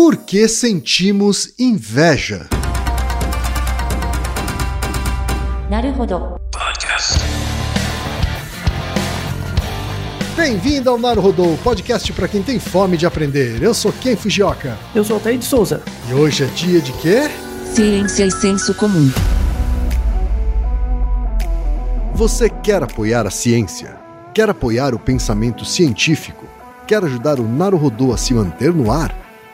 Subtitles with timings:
[0.00, 2.48] Por que sentimos inveja?
[10.36, 13.60] Bem-vindo ao Naruhodô, podcast para quem tem fome de aprender.
[13.60, 14.78] Eu sou Ken Fujioka.
[14.94, 15.82] Eu sou Altair de Souza.
[16.08, 17.22] E hoje é dia de quê?
[17.74, 19.10] Ciência e senso comum.
[22.14, 23.96] Você quer apoiar a ciência?
[24.32, 26.46] Quer apoiar o pensamento científico?
[26.86, 29.27] Quer ajudar o Naruhodô a se manter no ar?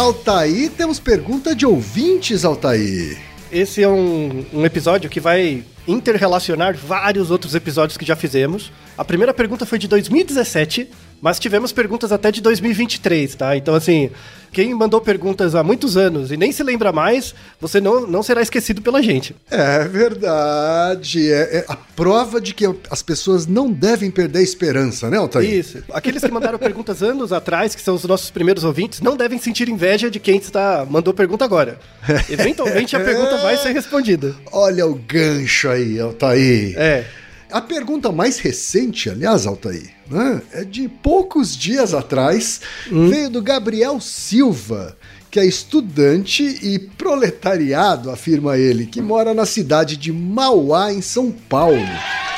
[0.00, 3.18] Altair, temos pergunta de ouvintes, Altair.
[3.52, 8.72] Esse é um, um episódio que vai interrelacionar vários outros episódios que já fizemos.
[8.96, 10.88] A primeira pergunta foi de 2017,
[11.20, 13.56] mas tivemos perguntas até de 2023, tá?
[13.56, 14.10] Então, assim,
[14.52, 18.42] quem mandou perguntas há muitos anos e nem se lembra mais, você não, não será
[18.42, 19.34] esquecido pela gente.
[19.50, 21.30] É verdade.
[21.30, 25.52] É, é a prova de que as pessoas não devem perder a esperança, né, Altair?
[25.52, 25.82] Isso.
[25.92, 29.68] Aqueles que mandaram perguntas anos atrás, que são os nossos primeiros ouvintes, não devem sentir
[29.68, 31.78] inveja de quem está mandou pergunta agora.
[32.28, 34.34] Eventualmente a pergunta vai ser respondida.
[34.50, 36.74] Olha o gancho aí, Altair.
[36.76, 37.04] É.
[37.52, 43.08] A pergunta mais recente, aliás, Altair, né, é de poucos dias atrás, hum.
[43.08, 44.96] veio do Gabriel Silva,
[45.30, 51.30] que é estudante e proletariado, afirma ele, que mora na cidade de Mauá, em São
[51.30, 51.88] Paulo.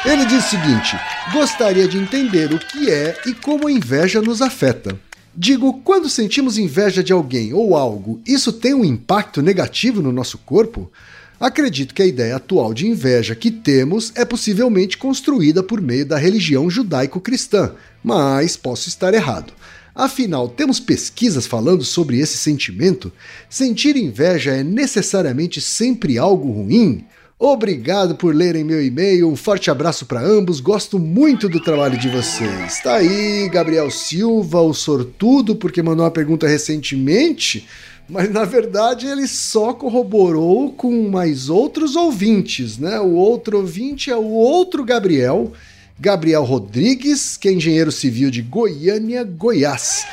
[0.05, 0.97] Ele diz o seguinte:
[1.33, 4.99] gostaria de entender o que é e como a inveja nos afeta.
[5.35, 10.37] Digo, quando sentimos inveja de alguém ou algo, isso tem um impacto negativo no nosso
[10.39, 10.91] corpo?
[11.43, 16.17] Acredito que a ideia atual de inveja que temos é possivelmente construída por meio da
[16.17, 19.53] religião judaico-cristã, mas posso estar errado.
[19.93, 23.11] Afinal, temos pesquisas falando sobre esse sentimento?
[23.51, 27.05] Sentir inveja é necessariamente sempre algo ruim?
[27.37, 32.09] Obrigado por lerem meu e-mail, um forte abraço para ambos, gosto muito do trabalho de
[32.09, 32.81] vocês.
[32.85, 37.67] Tá aí, Gabriel Silva, o sortudo, porque mandou uma pergunta recentemente
[38.13, 43.01] mas na verdade ele só corroborou com mais outros ouvintes, né?
[43.01, 45.53] O outro ouvinte é o outro Gabriel,
[45.99, 50.05] Gabriel Rodrigues, que é engenheiro civil de Goiânia, Goiás.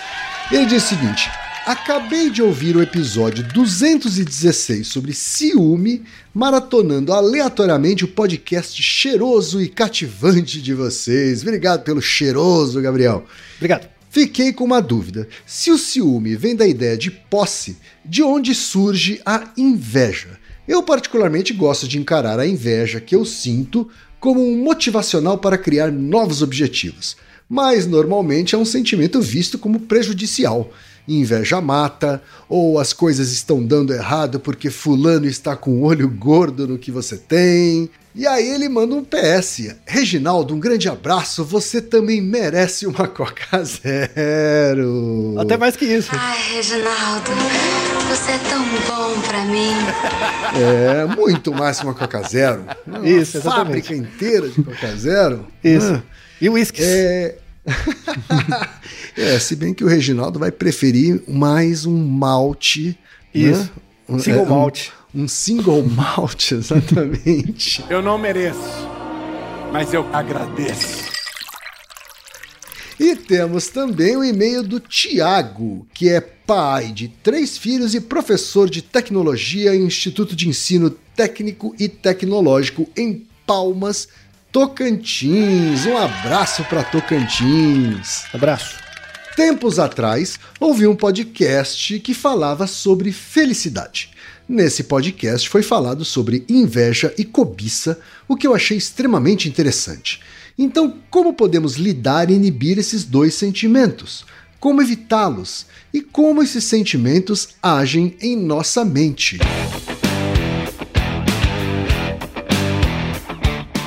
[0.50, 1.30] Ele diz o seguinte:
[1.66, 6.02] Acabei de ouvir o episódio 216 sobre ciúme,
[6.34, 11.42] maratonando aleatoriamente o podcast cheiroso e cativante de vocês.
[11.42, 13.26] Obrigado pelo cheiroso, Gabriel.
[13.58, 13.99] Obrigado.
[14.10, 15.28] Fiquei com uma dúvida.
[15.46, 20.40] Se o ciúme vem da ideia de posse, de onde surge a inveja?
[20.68, 23.88] Eu, particularmente, gosto de encarar a inveja que eu sinto
[24.20, 27.16] como um motivacional para criar novos objetivos,
[27.48, 30.72] mas normalmente é um sentimento visto como prejudicial.
[31.18, 36.68] Inveja mata, ou as coisas estão dando errado porque fulano está com o olho gordo
[36.68, 37.90] no que você tem.
[38.16, 39.76] E aí ele manda um PS.
[39.86, 41.44] Reginaldo, um grande abraço.
[41.46, 45.36] Você também merece uma Coca Zero.
[45.40, 46.10] Até mais que isso.
[46.14, 47.32] Ai, Reginaldo,
[48.10, 49.70] você é tão bom pra mim.
[50.52, 52.66] É, muito mais que uma Coca Zero.
[52.88, 53.84] Uma Isso, exatamente.
[53.84, 55.46] fábrica inteira de Coca Zero.
[55.64, 55.94] Isso.
[55.94, 56.02] Ah,
[56.42, 56.84] E uísques.
[56.84, 57.38] É...
[59.18, 62.98] é, se bem que o Reginaldo vai preferir mais um malte.
[63.34, 63.62] Isso.
[63.64, 63.70] Né?
[64.10, 64.90] Um- Single é, um- malt.
[65.16, 67.84] Um, single malt, exatamente.
[67.90, 68.60] Eu não mereço,
[69.74, 71.10] mas eu agradeço.
[73.00, 78.70] E temos também o e-mail do Tiago, que é pai de três filhos e professor
[78.70, 84.10] de tecnologia em Instituto de Ensino Técnico e Tecnológico em Palmas,
[84.52, 85.86] Tocantins.
[85.86, 88.24] Um abraço para Tocantins.
[88.34, 88.78] Abraço.
[89.36, 94.10] Tempos atrás, ouvi um podcast que falava sobre felicidade.
[94.48, 100.20] Nesse podcast foi falado sobre inveja e cobiça, o que eu achei extremamente interessante.
[100.58, 104.26] Então, como podemos lidar e inibir esses dois sentimentos?
[104.60, 105.68] Como evitá-los?
[105.94, 109.38] E como esses sentimentos agem em nossa mente?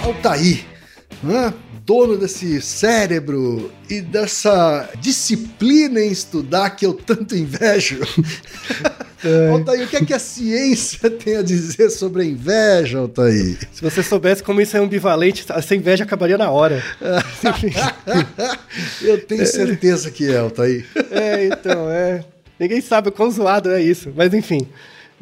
[0.02, 0.64] Altair,
[1.22, 1.54] né?
[1.84, 8.00] dono desse cérebro e dessa disciplina em estudar que eu tanto invejo.
[9.52, 13.58] Altair, o que é que a ciência tem a dizer sobre a inveja, Altair?
[13.72, 16.82] Se você soubesse como isso é ambivalente, essa inveja acabaria na hora.
[19.00, 20.84] eu tenho certeza que é, Altair.
[21.10, 22.24] é, então, é.
[22.58, 24.66] Ninguém sabe o quão zoado é isso, mas enfim.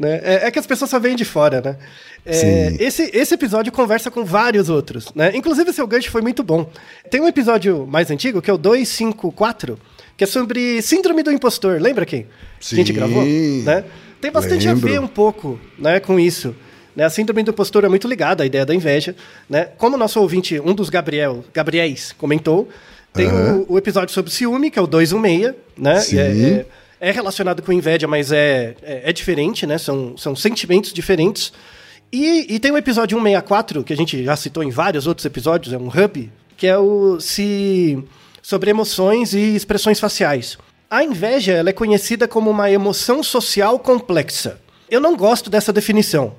[0.01, 0.19] Né?
[0.23, 1.77] É, é que as pessoas só veem de fora, né?
[2.25, 2.77] É, Sim.
[2.81, 5.31] esse, esse episódio conversa com vários outros, né?
[5.35, 6.71] Inclusive, seu gancho foi muito bom.
[7.11, 9.79] Tem um episódio mais antigo, que é o 254,
[10.17, 11.79] que é sobre Síndrome do Impostor.
[11.79, 12.23] Lembra quem?
[12.59, 13.23] Que a gente Sim, gravou?
[13.23, 13.85] Né?
[14.23, 14.89] Tem bastante lembro.
[14.89, 16.57] a ver um pouco né, com isso.
[16.97, 17.05] Né?
[17.05, 19.15] A síndrome do impostor é muito ligada à ideia da inveja.
[19.51, 19.69] Né?
[19.77, 22.71] Como o nosso ouvinte, um dos Gabriel, Gabriéis, comentou,
[23.13, 23.67] tem Aham.
[23.69, 26.01] o, o episódio sobre ciúme, que é o 216, né?
[26.01, 26.17] Sim.
[26.17, 26.67] E é-
[27.01, 29.79] é- relacionado com inveja, mas é, é, é diferente, né?
[29.79, 31.53] São, são sentimentos diferentes.
[32.13, 35.73] E, e tem o episódio 164, que a gente já citou em vários outros episódios,
[35.73, 38.03] é um hub, que é o se
[38.43, 40.59] sobre emoções e expressões faciais.
[40.91, 44.61] A inveja ela é conhecida como uma emoção social complexa.
[44.91, 46.35] Eu não gosto dessa definição,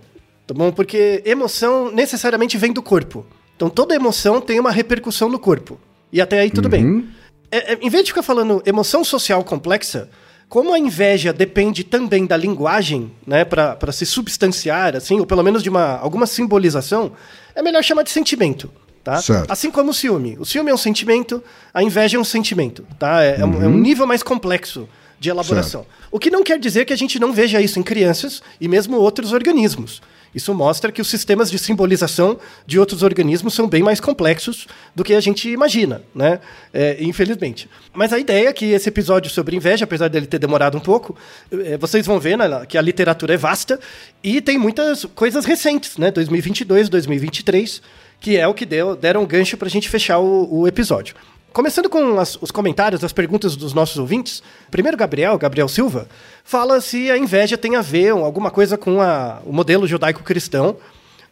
[0.46, 0.72] tá bom?
[0.74, 3.26] Porque emoção necessariamente vem do corpo.
[3.56, 5.80] Então toda emoção tem uma repercussão no corpo.
[6.12, 7.08] E até aí tudo bem.
[7.50, 10.10] É, é, em vez de ficar falando emoção social complexa,
[10.52, 15.64] como a inveja depende também da linguagem, né, para se substanciar, assim, ou pelo menos
[15.64, 17.14] de uma, alguma simbolização,
[17.56, 18.70] é melhor chamar de sentimento,
[19.02, 19.22] tá?
[19.22, 19.50] Certo.
[19.50, 20.36] Assim como o ciúme.
[20.38, 21.42] O ciúme é um sentimento,
[21.74, 23.24] a inveja é um sentimento, tá?
[23.24, 25.86] É, é um, é um nível mais complexo de elaboração.
[26.12, 28.98] O que não quer dizer que a gente não veja isso em crianças e mesmo
[28.98, 30.02] outros organismos.
[30.34, 35.04] Isso mostra que os sistemas de simbolização de outros organismos são bem mais complexos do
[35.04, 36.40] que a gente imagina, né?
[36.74, 37.70] É, infelizmente.
[37.94, 41.16] Mas a ideia é que esse episódio sobre inveja, apesar dele ter demorado um pouco,
[41.52, 43.80] é, vocês vão ver né, que a literatura é vasta
[44.24, 46.12] e tem muitas coisas recentes, né?
[46.12, 47.82] 2022, 2023,
[48.20, 51.16] que é o que deu, deram um gancho para a gente fechar o, o episódio.
[51.54, 54.42] Começando com as- os comentários, as perguntas dos nossos ouvintes.
[54.70, 56.08] Primeiro, Gabriel, Gabriel Silva,
[56.46, 60.78] fala se a inveja tem a ver alguma coisa com a- o modelo judaico-cristão.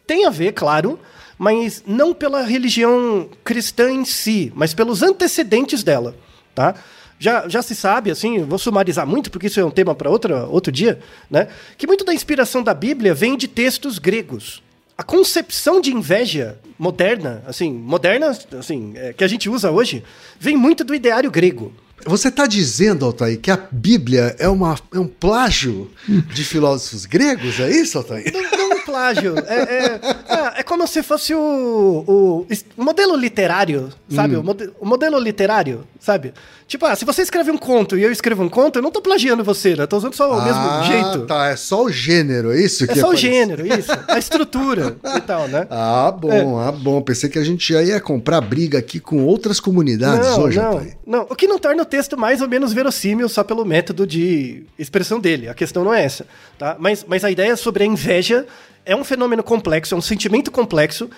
[0.06, 0.98] Tem a ver, claro,
[1.38, 6.14] mas não pela religião cristã em si, mas pelos antecedentes dela,
[6.54, 6.74] tá?
[7.18, 10.70] Já, já se sabe, assim, vou sumarizar muito, porque isso é um tema para outro
[10.72, 10.98] dia,
[11.30, 11.48] né?
[11.78, 14.62] Que muito da inspiração da Bíblia vem de textos gregos
[15.00, 20.04] a concepção de inveja moderna, assim, moderna, assim, é, que a gente usa hoje,
[20.38, 21.72] vem muito do ideário grego.
[22.04, 27.58] Você está dizendo, Altair, que a Bíblia é, uma, é um plágio de filósofos gregos?
[27.60, 28.30] É isso, Altair?
[28.30, 29.34] Não, não um plágio.
[29.46, 32.46] É, é, é, é como se fosse o, o,
[32.76, 34.36] o modelo literário, sabe?
[34.36, 36.32] O, mode- o modelo literário, sabe?
[36.66, 39.02] Tipo, ah, se você escreve um conto e eu escrevo um conto, eu não tô
[39.02, 39.82] plagiando você, né?
[39.82, 41.26] Eu tô usando só o mesmo ah, jeito.
[41.26, 41.48] tá.
[41.48, 42.84] É só o gênero, é isso?
[42.84, 43.32] É que só o parecido?
[43.32, 43.90] gênero, isso.
[44.06, 45.66] A estrutura e tal, né?
[45.82, 47.02] Ah, bom, ah, bom.
[47.02, 50.86] Pensei que a gente já ia comprar briga aqui com outras comunidades não, hoje, não,
[51.06, 51.26] não.
[51.28, 55.18] O que não torna o texto mais ou menos verossímil só pelo método de expressão
[55.18, 55.48] dele.
[55.48, 56.26] A questão não é essa,
[56.58, 56.76] tá?
[56.78, 58.46] Mas, mas a ideia sobre a inveja
[58.90, 61.08] é um fenômeno complexo, é um sentimento complexo.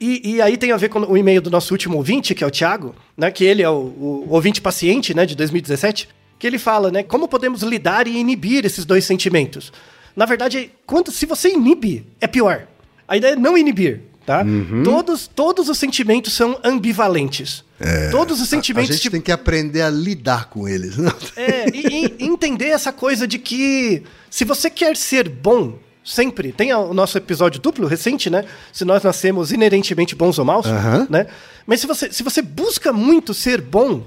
[0.00, 2.46] E, e aí tem a ver com o e-mail do nosso último ouvinte, que é
[2.46, 3.30] o Thiago, né?
[3.30, 5.26] Que ele é o, o ouvinte paciente, né?
[5.26, 6.08] De 2017.
[6.38, 7.02] Que ele fala, né?
[7.02, 9.72] Como podemos lidar e inibir esses dois sentimentos?
[10.14, 12.68] Na verdade, quando, se você inibe, é pior.
[13.08, 14.44] A ideia é não inibir, tá?
[14.84, 17.64] Todos, todos os sentimentos são ambivalentes.
[18.10, 20.96] Todos os A, a sentimentos gente te tem que aprender a lidar com eles.
[20.96, 21.10] né?
[21.36, 26.72] É, e, e entender essa coisa de que se você quer ser bom, sempre, tem
[26.72, 28.44] o nosso episódio duplo recente, né?
[28.72, 30.66] Se nós nascemos inerentemente bons ou maus,
[31.10, 31.26] né?
[31.66, 34.04] Mas se você, se você busca muito ser bom,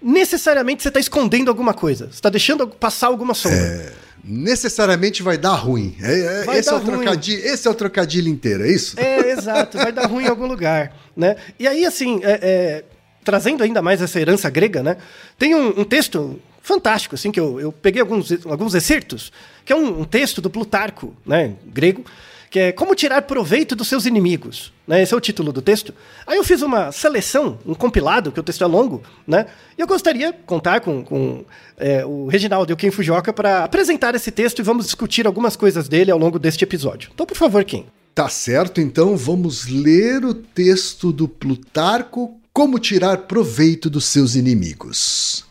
[0.00, 2.06] necessariamente você está escondendo alguma coisa.
[2.06, 3.92] Você está deixando passar alguma sombra.
[4.22, 5.96] Necessariamente vai dar ruim.
[6.00, 6.96] É- é- Vai esse, é dar o ruim.
[6.96, 8.98] trocadilho, esse é o trocadilho inteiro, é isso?
[9.00, 11.36] É, exato, vai dar ruim em algum lugar, né?
[11.58, 12.84] E aí, assim, é, é,
[13.24, 14.96] trazendo ainda mais essa herança grega, né?
[15.38, 19.32] Tem um, um texto fantástico, assim, que eu, eu peguei alguns, alguns excertos,
[19.64, 22.04] que é um, um texto do Plutarco, né, grego,
[22.50, 25.00] que é Como tirar proveito dos seus inimigos, né?
[25.00, 25.94] Esse é o título do texto.
[26.26, 29.46] Aí eu fiz uma seleção, um compilado, que o texto é longo, né?
[29.78, 31.44] E eu gostaria de contar com, com
[31.78, 35.54] é, o Reginaldo e o Kim Fujioka para apresentar esse texto e vamos discutir algumas
[35.54, 37.10] coisas dele ao longo deste episódio.
[37.14, 37.86] Então, por favor, Kim.
[38.12, 45.44] Tá certo, então vamos ler o texto do Plutarco Como tirar proveito dos seus inimigos.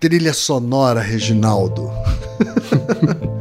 [0.00, 1.90] Trilha sonora, Reginaldo.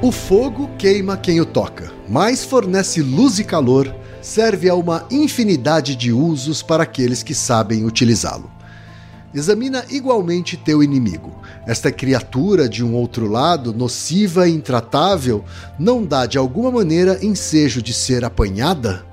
[0.00, 5.96] O fogo queima quem o toca, mas fornece luz e calor, serve a uma infinidade
[5.96, 8.48] de usos para aqueles que sabem utilizá-lo.
[9.34, 11.42] Examina igualmente teu inimigo.
[11.66, 15.44] Esta criatura de um outro lado, nociva e intratável,
[15.76, 19.04] não dá de alguma maneira ensejo de ser apanhada?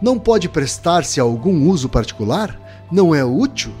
[0.00, 2.58] Não pode prestar-se a algum uso particular?
[2.90, 3.74] Não é útil?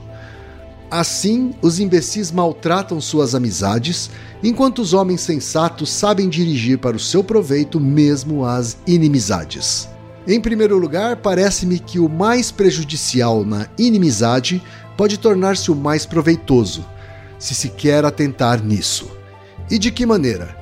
[0.90, 4.10] Assim, os imbecis maltratam suas amizades,
[4.42, 9.88] enquanto os homens sensatos sabem dirigir para o seu proveito mesmo as inimizades.
[10.26, 14.62] Em primeiro lugar, parece-me que o mais prejudicial na inimizade
[14.96, 16.84] pode tornar-se o mais proveitoso,
[17.38, 19.10] se se quer atentar nisso.
[19.70, 20.56] E de que maneira?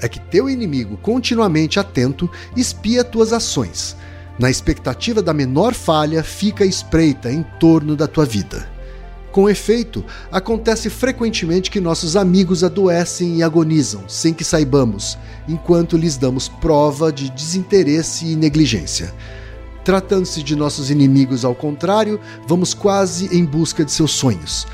[0.00, 3.96] É que teu inimigo, continuamente atento, espia tuas ações.
[4.38, 8.77] Na expectativa da menor falha, fica espreita em torno da tua vida.
[9.30, 16.16] Com efeito, acontece frequentemente que nossos amigos adoecem e agonizam, sem que saibamos, enquanto lhes
[16.16, 19.14] damos prova de desinteresse e negligência.
[19.84, 24.66] Tratando-se de nossos inimigos, ao contrário, vamos quase em busca de seus sonhos.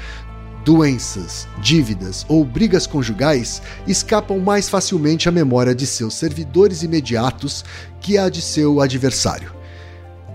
[0.64, 7.64] Doenças, dívidas ou brigas conjugais escapam mais facilmente à memória de seus servidores imediatos
[8.00, 9.52] que a de seu adversário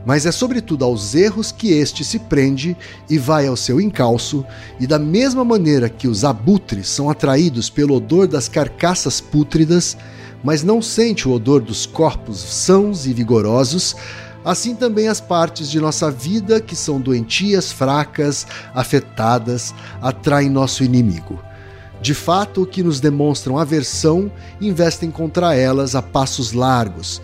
[0.05, 2.75] mas é sobretudo aos erros que este se prende
[3.09, 4.45] e vai ao seu encalço,
[4.79, 9.97] e da mesma maneira que os abutres são atraídos pelo odor das carcaças pútridas,
[10.43, 13.95] mas não sente o odor dos corpos sãos e vigorosos,
[14.43, 21.39] assim também as partes de nossa vida que são doentias, fracas, afetadas, atraem nosso inimigo.
[22.01, 27.21] De fato, que nos demonstram aversão investem contra elas a passos largos,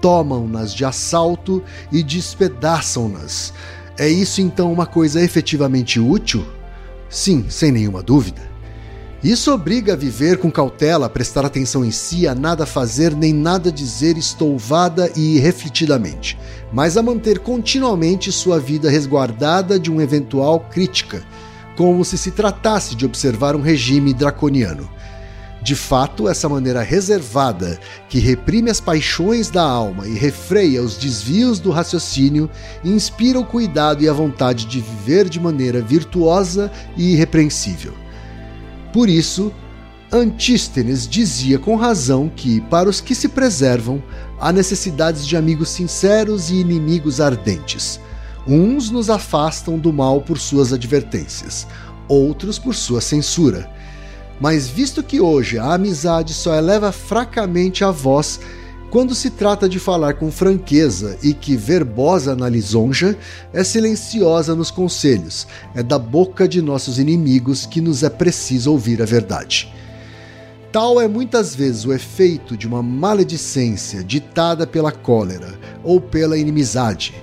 [0.00, 1.62] tomam-nas de assalto
[1.92, 3.52] e despedaçam-nas.
[3.98, 6.46] É isso então uma coisa efetivamente útil?
[7.08, 8.48] Sim, sem nenhuma dúvida.
[9.22, 13.32] Isso obriga a viver com cautela, a prestar atenção em si, a nada fazer nem
[13.32, 16.38] nada dizer estouvada e refletidamente,
[16.72, 21.24] mas a manter continuamente sua vida resguardada de uma eventual crítica,
[21.76, 24.88] como se se tratasse de observar um regime draconiano.
[25.68, 31.60] De fato, essa maneira reservada, que reprime as paixões da alma e refreia os desvios
[31.60, 32.48] do raciocínio,
[32.82, 37.92] inspira o cuidado e a vontade de viver de maneira virtuosa e irrepreensível.
[38.94, 39.52] Por isso,
[40.10, 44.02] Antístenes dizia com razão que, para os que se preservam,
[44.40, 48.00] há necessidades de amigos sinceros e inimigos ardentes.
[48.46, 51.66] Uns nos afastam do mal por suas advertências,
[52.08, 53.70] outros por sua censura.
[54.40, 58.40] Mas visto que hoje a amizade só eleva fracamente a voz
[58.90, 63.18] quando se trata de falar com franqueza e que, verbosa na lisonja,
[63.52, 69.02] é silenciosa nos conselhos, é da boca de nossos inimigos que nos é preciso ouvir
[69.02, 69.70] a verdade.
[70.72, 77.14] Tal é muitas vezes o efeito de uma maledicência ditada pela cólera ou pela inimizade.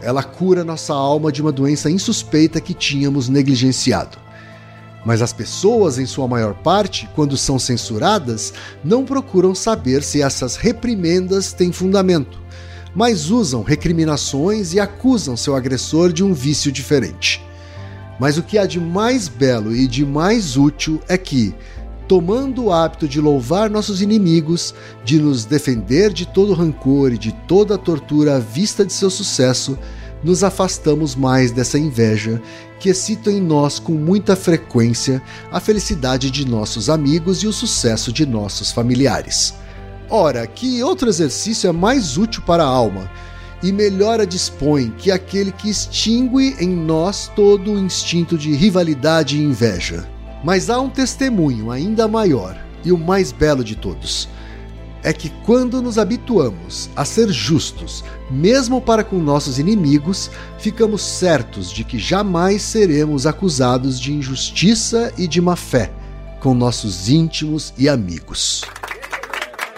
[0.00, 4.18] Ela cura nossa alma de uma doença insuspeita que tínhamos negligenciado.
[5.04, 8.52] Mas as pessoas, em sua maior parte, quando são censuradas,
[8.84, 12.40] não procuram saber se essas reprimendas têm fundamento,
[12.94, 17.44] mas usam recriminações e acusam seu agressor de um vício diferente.
[18.20, 21.52] Mas o que há de mais belo e de mais útil é que,
[22.06, 27.32] tomando o hábito de louvar nossos inimigos, de nos defender de todo rancor e de
[27.48, 29.76] toda tortura à vista de seu sucesso,
[30.22, 32.40] nos afastamos mais dessa inveja
[32.78, 38.12] que excita em nós com muita frequência a felicidade de nossos amigos e o sucesso
[38.12, 39.54] de nossos familiares.
[40.10, 43.10] Ora, que outro exercício é mais útil para a alma
[43.62, 49.38] e melhor a dispõe que aquele que extingue em nós todo o instinto de rivalidade
[49.38, 50.08] e inveja.
[50.44, 54.28] Mas há um testemunho ainda maior e o mais belo de todos.
[55.02, 61.72] É que quando nos habituamos a ser justos, mesmo para com nossos inimigos, ficamos certos
[61.72, 65.92] de que jamais seremos acusados de injustiça e de má fé
[66.40, 68.62] com nossos íntimos e amigos.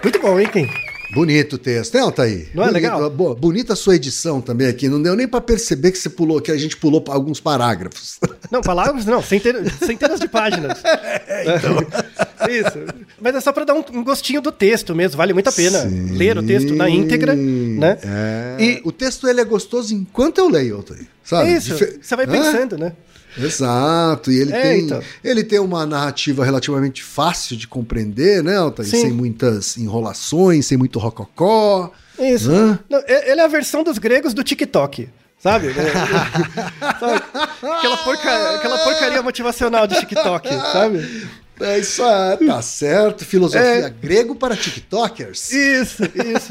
[0.02, 0.93] Muito bom, hein, Ken?
[1.14, 2.48] Bonito o texto, né, Altair?
[2.54, 3.10] Não é Bonito, legal?
[3.10, 4.88] Boa, bonita a sua edição também aqui.
[4.88, 8.18] Não deu nem pra perceber que você pulou, que a gente pulou alguns parágrafos.
[8.50, 10.78] Não, palavras não, centenas, centenas de páginas.
[11.42, 12.04] então.
[12.48, 12.78] Isso.
[13.20, 16.10] Mas é só pra dar um, gostinho do texto mesmo, vale muito a pena Sim.
[16.12, 17.98] ler o texto na íntegra, né?
[18.04, 18.56] É.
[18.62, 21.06] E- O texto ele é gostoso enquanto eu leio, Altair.
[21.24, 21.48] Sabe?
[21.50, 22.28] É isso, você vai Hã?
[22.30, 22.92] pensando, né?
[23.36, 25.02] Exato, e ele, É, tem, então.
[25.22, 28.88] ele tem uma narrativa relativamente fácil de compreender, né, Altair?
[28.88, 29.00] Sim.
[29.02, 31.90] Sem muitas enrolações, sem muito rococó.
[32.18, 32.50] Isso.
[32.50, 32.78] Hã?
[32.88, 35.08] Não, e- ele é a versão dos gregos do TikTok.
[35.38, 35.74] Sabe?
[35.74, 37.22] Sabe?
[37.60, 41.26] Aquela, porca- aquela porcaria motivacional de TikTok, sabe?
[41.60, 43.24] É isso aí, tá certo.
[43.24, 43.88] Filosofia É.
[43.90, 45.52] grego para TikTokers.
[45.52, 46.50] Isso, isso.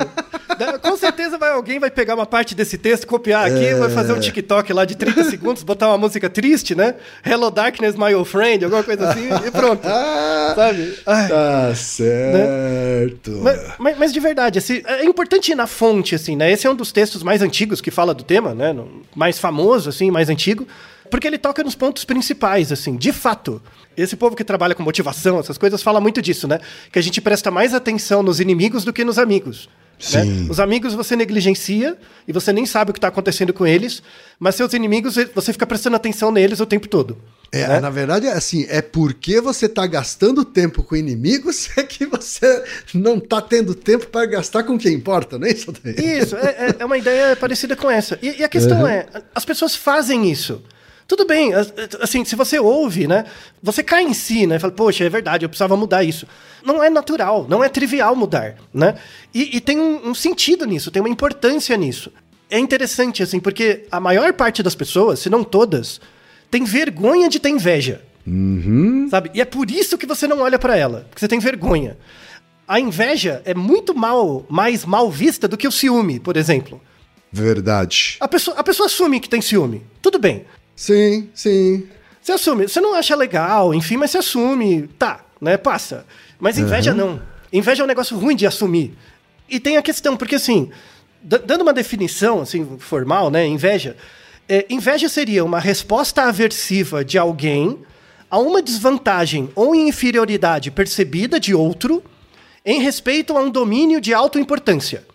[0.81, 4.19] Com certeza vai, alguém vai pegar uma parte desse texto, copiar aqui, vai fazer um
[4.19, 6.95] TikTok lá de 30 segundos, botar uma música triste, né?
[7.25, 9.86] Hello Darkness, my old friend, alguma coisa assim, e pronto.
[9.86, 10.98] Ah, Sabe?
[11.05, 11.27] Ai.
[11.27, 13.31] tá certo.
[13.43, 16.51] Mas, mas- mas de verdade, assim, é importante ir na fonte, assim, né?
[16.51, 18.75] Esse é um dos textos mais antigos que fala do tema, né?
[19.15, 20.67] Mais famoso, assim, mais antigo.
[21.13, 23.62] Porque ele toca nos pontos principais, assim, de fato.
[23.96, 26.60] Esse povo que trabalha com motivação, essas coisas, fala muito disso, né?
[26.91, 29.70] Que a gente presta mais atenção nos inimigos do que nos amigos.
[30.12, 30.24] né?
[30.50, 31.96] Os amigos você negligencia
[32.27, 34.01] e você nem sabe o que está acontecendo com eles,
[34.39, 37.15] mas seus inimigos você fica prestando atenção neles o tempo todo.
[37.51, 37.79] É, né?
[37.79, 42.63] na verdade, é assim, é porque você tá gastando tempo com inimigos é que você
[42.91, 45.72] não tá tendo tempo para gastar com quem importa, não é isso?
[45.84, 48.17] Isso, é, é- é uma ideia parecida com essa.
[48.20, 49.05] E, e a questão é,
[49.36, 50.60] as pessoas fazem isso.
[51.07, 53.25] Tudo bem, as- assim, se você ouve, né,
[53.62, 56.25] você cai em si, né, fala, poxa, é verdade, eu precisava mudar isso.
[56.65, 58.95] Não é natural, não é trivial mudar, né?
[59.33, 62.12] E, e tem um, um sentido nisso, tem uma importância nisso.
[62.50, 66.00] É interessante, assim, porque a maior parte das pessoas, se não todas,
[66.50, 68.01] tem vergonha de ter inveja.
[69.10, 69.29] Sabe?
[69.33, 71.98] E é por isso que você não olha pra ela, porque você tem vergonha.
[72.65, 76.80] A inveja é muito mal, mais mal vista do que o ciúme, por exemplo.
[77.32, 78.17] Verdade.
[78.21, 79.82] A pessoa, a pessoa assume que tem ciúme.
[80.01, 80.45] Tudo bem.
[80.75, 81.88] Sim, sim.
[82.21, 82.67] Você assume.
[82.67, 84.88] Você não acha legal, enfim, mas você assume.
[84.99, 85.57] Tá, né?
[85.57, 86.05] Passa.
[86.39, 87.21] Mas inveja não.
[87.51, 88.93] Inveja é um negócio ruim de assumir.
[89.47, 90.71] E tem a questão, porque assim,
[91.21, 93.45] dando uma definição assim, formal, né?
[93.45, 93.95] Inveja.
[94.47, 97.79] é, inveja seria uma resposta aversiva de alguém
[98.29, 102.03] a uma desvantagem ou inferioridade percebida de outro
[102.65, 105.05] em respeito a um domínio de alta importância.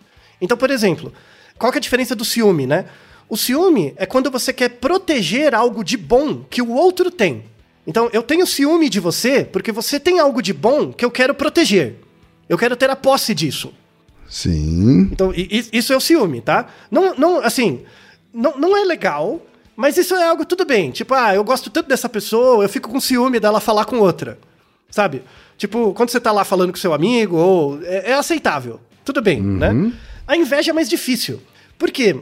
[0.40, 1.12] Então, por exemplo,
[1.58, 2.84] qual é a diferença do ciúme, né?
[3.28, 7.44] O ciúme é quando você quer proteger algo de bom que o outro tem.
[7.86, 11.34] Então, eu tenho ciúme de você porque você tem algo de bom que eu quero
[11.34, 11.96] proteger.
[12.48, 13.72] Eu quero ter a posse disso.
[14.28, 15.08] Sim.
[15.12, 16.68] Então, isso é o ciúme, tá?
[16.90, 17.82] Não, não assim,
[18.32, 19.40] não, não é legal,
[19.76, 20.90] mas isso é algo tudo bem.
[20.90, 24.38] Tipo, ah, eu gosto tanto dessa pessoa, eu fico com ciúme dela falar com outra.
[24.90, 25.22] Sabe?
[25.56, 28.80] Tipo, quando você tá lá falando com seu amigo, ou é, é aceitável.
[29.04, 29.92] Tudo bem, né?
[30.26, 31.40] A inveja é mais difícil.
[31.78, 32.16] Por quê?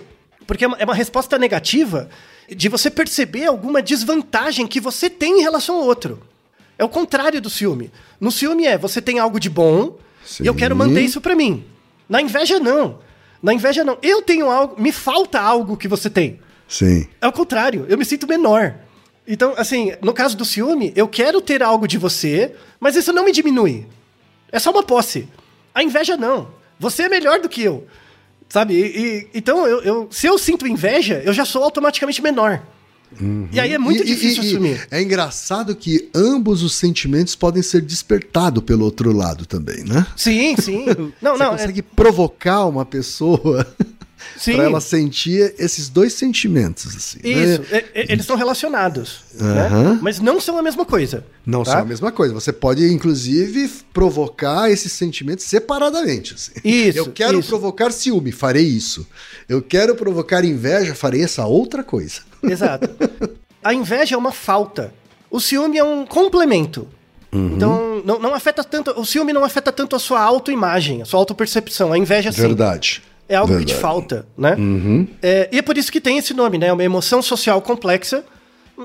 [0.47, 2.09] Porque é uma, é uma resposta negativa
[2.49, 6.21] de você perceber alguma desvantagem que você tem em relação ao outro.
[6.79, 7.91] É o contrário do ciúme.
[8.21, 9.97] No ciúme é você tem algo de bom
[10.41, 10.59] e eu Sim.
[10.59, 11.65] quero manter isso pra mim.
[12.09, 12.99] Na inveja não.
[13.43, 13.99] Na inveja não.
[14.03, 16.41] Eu tenho algo, me falta algo que você tem.
[16.69, 17.07] Sim.
[17.21, 18.75] É o contrário, eu me sinto menor.
[19.27, 23.25] Então, assim, no caso do ciúme, eu quero ter algo de você, mas isso não
[23.25, 23.87] me diminui.
[24.53, 25.29] É só uma posse.
[25.75, 26.49] A inveja não.
[26.79, 27.87] Você é melhor do que eu.
[28.49, 28.75] Sabe?
[28.75, 32.63] E, e- então, eu, eu- se eu sinto inveja, eu já sou automaticamente menor.
[33.53, 34.87] E aí é muito E- difícil e- assumir.
[34.91, 40.07] É engraçado que ambos os sentimentos podem ser despertados pelo outro lado também, né?
[40.17, 40.85] Sim, sim.
[41.23, 41.47] Não, Você não.
[41.47, 43.67] é- consegue provocar uma pessoa.
[44.45, 47.19] para ela sentir esses dois sentimentos, assim.
[47.23, 47.29] né?
[47.31, 49.99] Isso, é- é- eles são relacionados, né?
[50.03, 51.25] Mas não são a mesma coisa.
[51.45, 51.73] Não tá?
[51.73, 52.35] são a mesma coisa.
[52.35, 56.35] Você pode, inclusive, provocar esses sentimentos separadamente.
[56.35, 56.53] assim.
[56.65, 57.49] Isso, Eu quero isso.
[57.49, 59.07] provocar ciúme, farei isso.
[59.49, 62.21] Eu quero provocar inveja, farei essa outra coisa.
[62.43, 62.89] Exato.
[63.63, 64.93] A inveja é uma falta.
[65.31, 66.87] O ciúme é um complemento.
[67.33, 67.57] Uhum.
[67.57, 68.93] Então, não, não afeta tanto.
[68.99, 71.93] O ciúme não afeta tanto a sua autoimagem, a sua autopercepção.
[71.93, 72.41] A inveja sim.
[72.41, 73.03] Verdade.
[73.29, 73.81] É algo que te Verdade.
[73.81, 74.57] falta, né?
[75.23, 76.73] É, e é por isso que tem esse nome, né?
[76.73, 78.25] Uma emoção social complexa.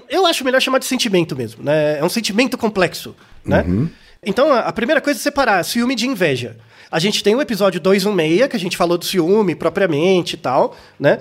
[0.10, 2.00] Eu acho melhor chamar de sentimento mesmo, né?
[2.00, 3.66] É um sentimento complexo, né?
[4.24, 6.58] Então, a primeira coisa é separar ciúme de inveja.
[6.92, 10.76] A gente tem o episódio 216, que a gente falou do ciúme propriamente e tal,
[11.00, 11.20] né?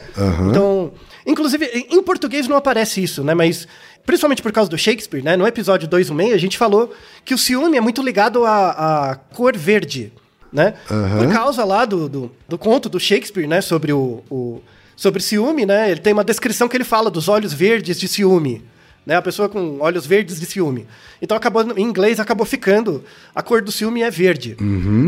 [0.48, 0.92] Então,
[1.26, 3.34] inclusive, em em português não aparece isso, né?
[3.34, 3.68] Mas,
[4.04, 5.36] principalmente por causa do Shakespeare, né?
[5.36, 6.92] No episódio 216, a gente falou
[7.24, 10.12] que o ciúme é muito ligado à, à cor verde,
[10.52, 10.74] né?
[10.88, 13.60] Por causa lá do, do, do conto do Shakespeare, né?
[13.60, 14.60] Sobre o, o-
[14.96, 15.90] sobre ciúme, né?
[15.90, 18.62] Ele tem uma descrição que ele fala dos olhos verdes de ciúme.
[19.06, 20.86] Né, a pessoa com olhos verdes de ciúme.
[21.22, 23.02] Então, acabou, em inglês, acabou ficando.
[23.34, 24.58] A cor do ciúme é verde.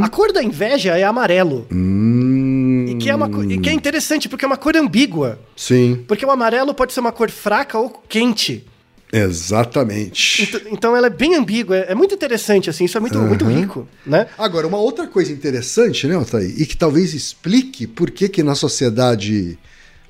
[0.03, 1.67] A cor da inveja é amarelo.
[1.71, 5.39] Hum, E que, é uma, e que é interessante, porque é uma cor ambígua.
[5.55, 8.67] Sim, Porque o amarelo pode ser uma cor fraca ou quente.
[9.13, 10.43] Exatamente.
[10.43, 11.77] Então, então ela é bem ambígua.
[11.77, 12.85] É, é muito interessante, assim.
[12.85, 14.27] Isso é muito, muito rico, né?
[14.39, 18.55] Agora, uma outra coisa interessante, né, Altair, e que talvez explique por que, que na
[18.55, 19.59] sociedade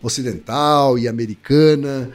[0.03, 2.11] ocidental e americana,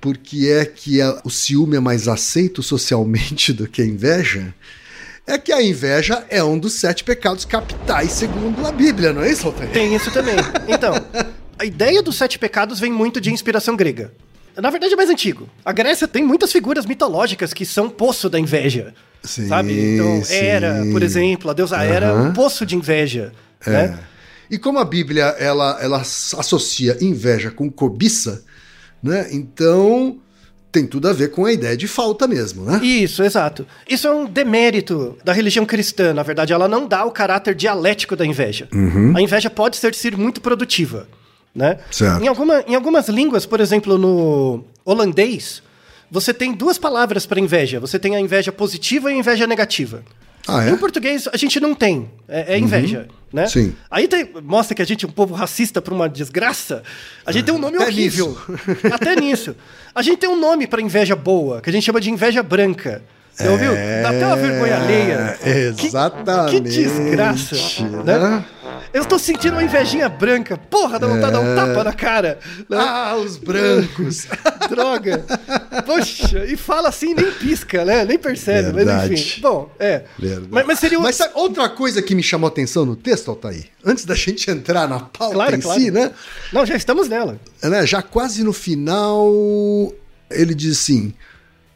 [0.00, 4.54] por que é que a- o ciúme é mais aceito socialmente do que a inveja,
[5.26, 9.30] é que a inveja é um dos sete pecados capitais, segundo a Bíblia, não é
[9.30, 9.70] isso, Altair?
[9.72, 10.34] Tem isso também.
[10.68, 10.92] Então,
[11.58, 14.12] a ideia dos sete pecados vem muito de inspiração grega.
[14.56, 15.48] Na verdade, é mais antigo.
[15.64, 18.94] A Grécia tem muitas figuras mitológicas que são poço da inveja.
[19.22, 19.94] Sim, sabe?
[19.94, 20.34] Então, sim.
[20.34, 23.32] Hera, por exemplo, a deusa Hera é um poço de inveja.
[23.66, 23.70] É.
[23.70, 23.98] Né?
[24.50, 28.44] E como a Bíblia ela, ela associa inveja com cobiça,
[29.02, 29.28] né?
[29.32, 30.18] Então
[30.70, 32.84] tem tudo a ver com a ideia de falta mesmo, né?
[32.84, 33.66] Isso, exato.
[33.88, 36.12] Isso é um demérito da religião cristã.
[36.12, 38.68] Na verdade, ela não dá o caráter dialético da inveja.
[39.14, 41.08] A inveja pode ser, ser muito produtiva.
[41.54, 41.78] Né?
[41.90, 42.22] Certo.
[42.22, 45.62] Em, alguma, em algumas línguas, por exemplo, no holandês,
[46.10, 47.78] você tem duas palavras para inveja.
[47.78, 50.02] Você tem a inveja positiva e a inveja negativa.
[50.46, 50.70] Ah, é?
[50.70, 52.10] Em português, a gente não tem.
[52.28, 53.46] É, é inveja, né?
[53.46, 53.74] Sim.
[53.90, 56.82] Aí tem- mostra que a gente é um povo racista por uma desgraça.
[57.24, 58.36] A gente tem um nome Até horrível.
[58.92, 59.56] Até nisso.
[59.94, 63.02] A gente tem um nome para inveja boa, que a gente chama de inveja branca.
[63.32, 63.72] Você ouviu?
[64.02, 65.38] Dá até uma vergonha alheia.
[65.76, 66.50] Que- Exatamente.
[66.50, 67.56] Que, desgraça.
[68.04, 68.44] Né?
[68.92, 70.56] Eu tô sentindo uma invejinha branca.
[70.56, 72.38] Porra, dá vontade de dar um tapa na cara.
[72.68, 72.76] né?
[72.78, 74.26] Ah, os brancos.
[74.68, 75.24] Droga.
[75.86, 78.04] Poxa, e fala assim, nem pisca, né?
[78.04, 79.14] Nem percebe, mas Verdade.
[79.14, 79.40] enfim.
[79.40, 80.04] Bom, é.
[80.18, 80.48] Verdade.
[80.50, 81.02] Mas, mas seria um...
[81.02, 83.66] Mas sabe outra coisa que me chamou a atenção no texto, Altair?
[83.84, 85.80] Antes da gente entrar na pauta Claro, em claro.
[85.80, 86.10] si, né?
[86.52, 87.38] Não, já estamos nela.
[87.62, 89.30] né, já quase no final,
[90.30, 91.12] ele diz assim: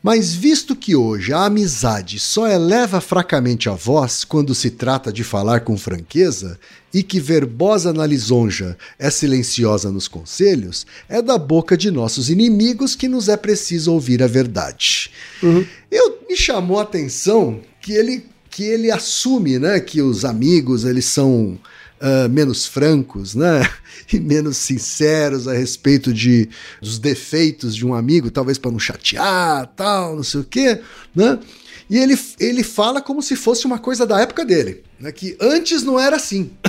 [0.08, 5.22] Mas visto que hoje a amizade só eleva fracamente a voz quando se trata de
[5.22, 6.58] falar com franqueza,
[6.94, 12.96] e que verbosa na lisonja é silenciosa nos conselhos, é da boca de nossos inimigos
[12.96, 15.10] que nos é preciso ouvir a verdade.
[15.90, 21.04] Eu me chamou a atenção que ele que ele assume, né, que os amigos eles
[21.04, 21.58] são
[22.00, 23.68] ah, menos francos, né,
[24.12, 26.48] e menos sinceros a respeito de
[26.80, 30.80] dos defeitos de um amigo, talvez para não chatear, tal, não sei o quê,
[31.14, 31.38] né?
[31.90, 35.82] E ele, ele fala como se fosse uma coisa da época dele, né, que antes
[35.82, 36.50] não era assim.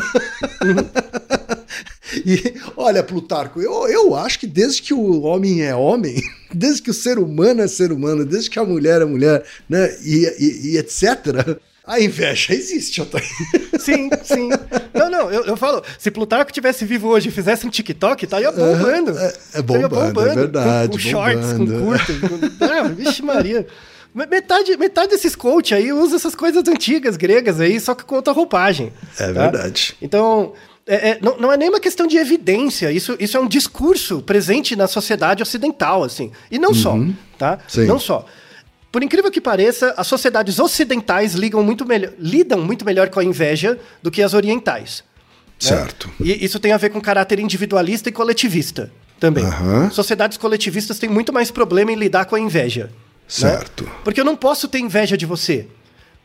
[2.25, 6.21] E olha, Plutarco, eu, eu acho que desde que o homem é homem,
[6.53, 9.95] desde que o ser humano é ser humano, desde que a mulher é mulher, né?
[10.03, 13.27] E, e- e etc., a inveja existe, Otávio.
[13.79, 14.49] Sim, sim.
[14.93, 18.51] Não, não, eu, eu falo, se Plutarco tivesse vivo hoje e fizesse um TikTok, estaria
[18.51, 19.17] bombando.
[19.17, 21.73] é- é Estaria bombando, é verdade, Com, com shorts, bombando.
[21.79, 22.13] com curto.
[22.59, 23.65] Com, ah, vixe Maria.
[24.13, 28.15] Me- Metade, metade desses coach aí usa essas coisas antigas, gregas aí, só que com
[28.15, 28.91] outra roupagem.
[29.17, 29.31] É tá?
[29.49, 29.95] verdade.
[30.01, 30.53] Então,
[30.85, 34.21] é- é, não, não é nem uma questão de evidência, isso, isso é um discurso
[34.21, 36.31] presente na sociedade ocidental, assim.
[36.51, 36.97] E não só,
[37.37, 37.53] tá?
[37.53, 37.57] Uhum.
[37.67, 37.85] Sim.
[37.85, 38.25] Não só.
[38.91, 43.23] Por incrível que pareça, as sociedades ocidentais ligam muito melhor, lidam muito melhor com a
[43.23, 45.03] inveja do que as orientais.
[45.47, 45.53] né?
[45.59, 46.09] Certo.
[46.19, 49.43] E isso tem a ver com caráter individualista e coletivista também.
[49.45, 49.89] Aham.
[49.91, 52.85] Sociedades coletivistas têm muito mais problema em lidar com a inveja.
[52.85, 52.89] né?
[53.27, 53.87] Certo.
[54.03, 55.67] Porque eu não posso ter inveja de você.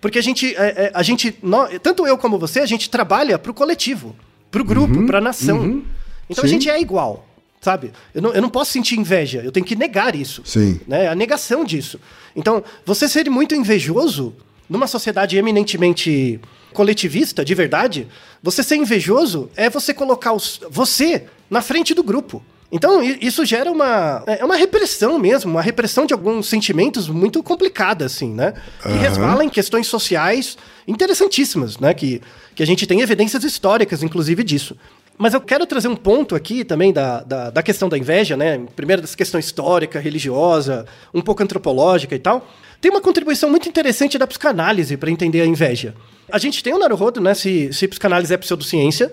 [0.00, 1.38] Porque a gente, é, é, a gente
[1.82, 4.14] tanto eu como você, a gente trabalha pro coletivo,
[4.50, 5.82] pro grupo, pra nação.
[6.30, 6.54] Então a Sim.
[6.54, 7.26] gente é igual,
[7.64, 7.92] sabe?
[8.14, 10.42] Eu não, eu não posso sentir inveja, eu tenho que negar isso.
[10.44, 10.78] Sim.
[10.86, 11.08] Né?
[11.08, 11.98] A negação disso.
[12.36, 14.34] Então, você ser muito invejoso
[14.68, 16.38] numa sociedade eminentemente
[16.74, 18.06] coletivista, de verdade,
[18.42, 22.42] você ser invejoso é você colocar os, você na frente do grupo.
[22.70, 28.04] Então, isso gera uma, é uma repressão mesmo, uma repressão de alguns sentimentos muito complicada,
[28.04, 28.52] assim, né?
[28.82, 31.94] Que resvala em questões sociais interessantíssimas, né?
[31.94, 32.20] Que,
[32.54, 34.76] que a gente tem evidências históricas, inclusive, disso.
[35.16, 38.60] Mas eu quero trazer um ponto aqui também da, da, da questão da inveja, né?
[38.74, 42.48] Primeiro dessa questão histórica, religiosa, um pouco antropológica e tal.
[42.80, 45.94] Tem uma contribuição muito interessante da psicanálise para entender a inveja.
[46.30, 47.32] A gente tem o Naruhodo, né?
[47.32, 49.12] Se, se psicanálise é pseudociência.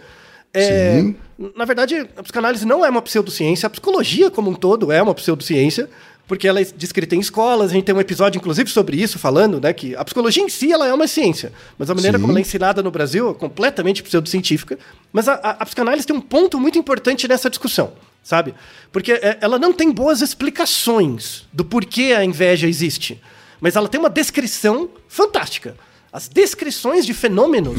[0.54, 1.16] É, Sim.
[1.56, 5.16] Na verdade, a psicanálise não é uma pseudociência, a psicologia como um todo é uma
[5.16, 5.90] pseudociência,
[6.32, 9.60] porque ela é descrita em escolas, a gente tem um episódio, inclusive, sobre isso, falando,
[9.60, 12.22] né, que a psicologia em si, ela é uma ciência, mas a maneira Sim.
[12.22, 14.80] como ela é ensinada no Brasil é completamente pseudocientífica,
[15.12, 17.92] mas a, a, a psicanálise tem um ponto muito importante nessa discussão,
[18.24, 18.56] sabe?
[18.94, 23.22] Porque é, ela não tem boas explicações do porquê a inveja existe,
[23.60, 25.76] mas ela tem uma descrição fantástica.
[26.14, 27.76] As descrições de fenômenos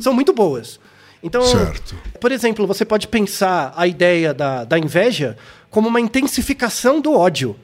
[0.00, 0.80] são muito boas.
[1.22, 1.94] Então, Certo.
[2.18, 5.36] por exemplo, você pode pensar a ideia da, da inveja
[5.68, 7.54] como uma intensificação do ódio.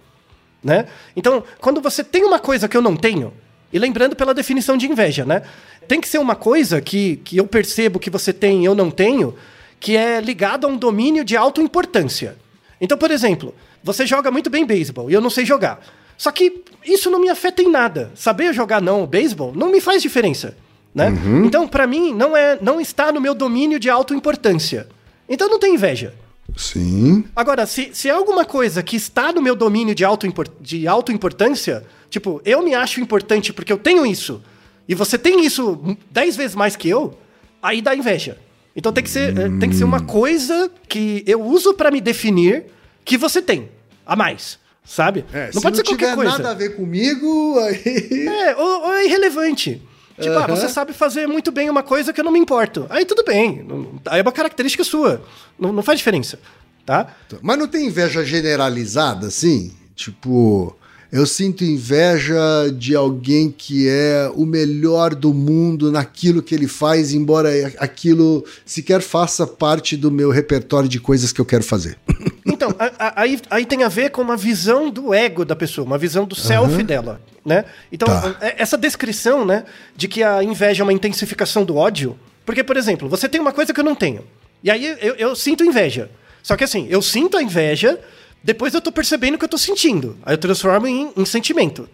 [0.62, 0.86] Né?
[1.14, 3.32] Então, quando você tem uma coisa que eu não tenho,
[3.72, 5.42] e lembrando pela definição de inveja, né?
[5.86, 8.90] Tem que ser uma coisa que, que eu percebo que você tem e eu não
[8.90, 9.34] tenho,
[9.78, 12.36] que é ligado a um domínio de autoimportância.
[12.80, 15.80] Então, por exemplo, você joga muito bem beisebol e eu não sei jogar.
[16.16, 18.10] Só que isso não me afeta em nada.
[18.14, 20.56] Saber jogar não o beisebol não me faz diferença.
[20.94, 21.12] Né?
[21.44, 24.88] Então, pra mim, não, é, não está no meu domínio de autoimportância.
[25.28, 26.14] Então não tem inveja.
[26.56, 27.24] Sim.
[27.36, 30.26] Agora, se, se é alguma coisa que está no meu domínio de, auto
[30.60, 34.42] de autoimportância, tipo, eu me acho importante porque eu tenho isso,
[34.88, 37.18] e você tem isso dez vezes mais que eu,
[37.62, 38.38] aí dá inveja.
[38.74, 42.00] Então tem que ser, eh, tem que ser uma coisa que eu uso pra me
[42.00, 42.66] definir
[43.04, 43.68] que você tem,
[44.04, 45.24] a mais, sabe?
[45.32, 46.30] É, não pode não ser qualquer coisa.
[46.32, 48.26] nada a ver comigo, aí.
[48.28, 49.82] É, ou, ou é irrelevante.
[50.20, 50.56] Tipo, ah, Aham.
[50.56, 52.86] você sabe fazer muito bem uma coisa que eu não me importo.
[52.88, 53.66] Aí tudo bem.
[54.06, 55.22] Aí é uma característica sua.
[55.58, 56.38] Não, não faz diferença.
[56.84, 57.08] Tá?
[57.42, 59.74] Mas não tem inveja generalizada, assim?
[59.94, 60.76] Tipo,
[61.16, 62.36] eu sinto inveja
[62.76, 67.48] de alguém que é o melhor do mundo naquilo que ele faz, embora
[67.78, 71.96] aquilo sequer faça parte do meu repertório de coisas que eu quero fazer.
[72.48, 72.74] Então,
[73.16, 76.34] aí, aí tem a ver com uma visão do ego da pessoa, uma visão do
[76.36, 77.64] self dela, né?
[77.92, 78.36] Então, Tá.
[78.40, 79.64] é- essa descrição, né,
[79.96, 83.52] de que a inveja é uma intensificação do ódio, porque, por exemplo, você tem uma
[83.52, 84.22] coisa que eu não tenho,
[84.62, 86.08] e aí eu, eu sinto inveja.
[86.42, 87.98] Só que assim, eu sinto a inveja,
[88.46, 90.16] depois eu tô percebendo o que eu tô sentindo.
[90.24, 91.88] Aí eu transformo em, em sentimento,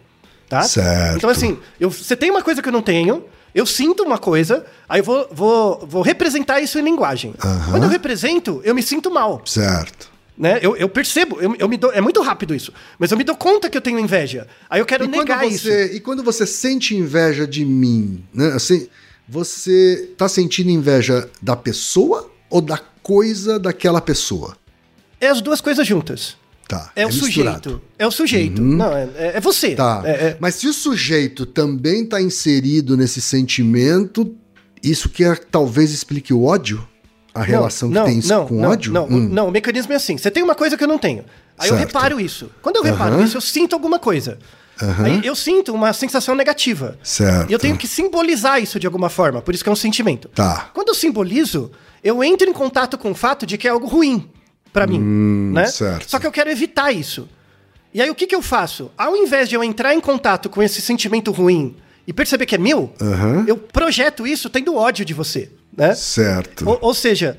[0.47, 0.61] tá?
[0.61, 1.17] Certo.
[1.17, 4.63] Então, assim, eu, você tem uma coisa que eu não tenho, eu sinto uma coisa,
[4.87, 7.33] aí eu vou, vou, vou representar isso em linguagem.
[7.43, 7.71] Aham.
[7.71, 10.11] Quando eu represento, eu me sinto mal Certo.
[10.37, 10.59] né?
[10.61, 13.35] Eu, eu percebo, eu, eu me dou, é muito rápido isso, mas eu me dou
[13.35, 14.47] conta que eu tenho inveja.
[14.69, 15.63] Aí eu quero E negar isso.
[15.63, 18.49] você, e quando você sente inveja de mim, né?
[18.53, 18.87] Assim,
[19.27, 24.55] você tá sentindo inveja da pessoa ou da coisa daquela pessoa?
[25.19, 26.37] É as duas coisas juntas.
[26.67, 26.91] Tá.
[26.95, 27.69] É, o misturado.
[27.69, 27.81] sujeito.
[27.99, 28.61] É o sujeito.
[28.61, 29.75] Não, é, é- é você.
[29.75, 30.01] Tá.
[30.05, 34.33] É- é- Mas se o sujeito também tá inserido nesse sentimento,
[34.81, 36.87] isso que é, talvez explique o ódio?
[37.35, 38.93] A relação que tem isso com não, ódio?
[38.93, 39.27] Não, Hum.
[39.29, 40.17] não, o mecanismo é assim.
[40.17, 41.25] Você tem uma coisa que eu não tenho.
[41.57, 41.87] Aí eu Certo.
[41.87, 42.49] reparo isso.
[42.61, 43.23] Quando eu reparo Aham.
[43.23, 44.37] isso, eu sinto alguma coisa.
[44.81, 45.05] Aham.
[45.05, 46.97] Aí eu sinto uma sensação negativa.
[47.03, 47.49] Certo.
[47.49, 49.41] E eu tenho que simbolizar isso de alguma forma.
[49.41, 50.29] Por isso que é um sentimento.
[50.29, 50.69] Tá.
[50.75, 51.71] Quando eu simbolizo,
[52.03, 54.29] eu entro em contato com o fato de que é algo ruim
[54.73, 55.63] pra mim, né?
[55.63, 56.09] Hum, certo.
[56.09, 57.29] Só que eu quero evitar isso.
[57.93, 58.91] E aí o que que eu faço?
[58.97, 61.75] Ao invés de eu entrar em contato com esse sentimento ruim
[62.07, 63.45] e perceber que é meu, Aham.
[63.47, 65.93] eu projeto isso tendo ódio de você, né?
[65.93, 66.67] Certo.
[66.67, 67.37] Ou, ou seja,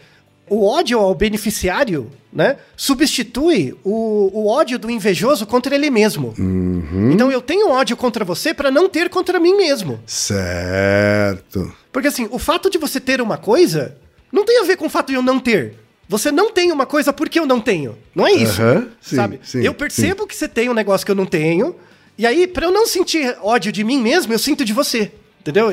[0.48, 6.34] o ódio ao beneficiário, né, substitui o, o ódio do invejoso contra ele mesmo.
[6.38, 7.10] Uhum.
[7.12, 10.00] Então eu tenho ódio contra você pra não ter contra mim mesmo.
[10.06, 11.72] Certo.
[11.92, 13.96] Porque assim, o fato de você ter uma coisa
[14.32, 15.76] não tem a ver com o fato de eu não ter.
[16.08, 17.96] Você não tem uma coisa porque eu não tenho.
[18.14, 18.60] Não é isso.
[18.60, 19.40] Aham, sim, sabe?
[19.42, 21.74] sim, eu percebo que você tem um negócio que eu não tenho.
[22.16, 25.10] E aí, pra eu não sentir ódio de mim mesmo, eu sinto de você.
[25.40, 25.70] Entendeu?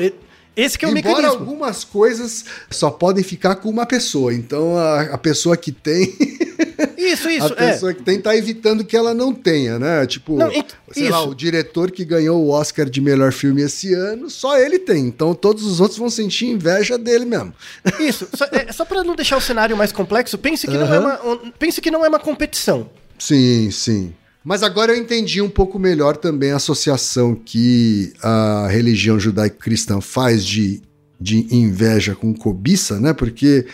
[0.56, 1.40] Esse que é o Embora mecanismo.
[1.40, 4.34] algumas coisas só podem ficar com uma pessoa.
[4.34, 6.12] Então a, a pessoa que tem.
[6.96, 7.46] Isso, isso.
[7.58, 7.72] a é.
[7.72, 10.06] pessoa que tem tá evitando que ela não tenha, né?
[10.06, 10.50] Tipo, Não,
[10.92, 11.30] sei lá, isso.
[11.30, 15.06] o diretor que ganhou o Oscar de melhor filme esse ano, só ele tem.
[15.08, 17.52] Então todos os outros vão sentir inveja dele mesmo.
[17.98, 18.28] Isso.
[18.34, 21.26] Só, é, só para não deixar o cenário mais complexo, pense que, não, é uma,
[21.26, 22.88] um- pense que não é uma competição.
[23.18, 24.14] Sim, sim.
[24.44, 30.44] Mas agora eu entendi um pouco melhor também a associação que a religião judaico-cristã faz
[30.44, 30.82] de,
[31.20, 33.12] de inveja com cobiça, né?
[33.12, 33.66] Porque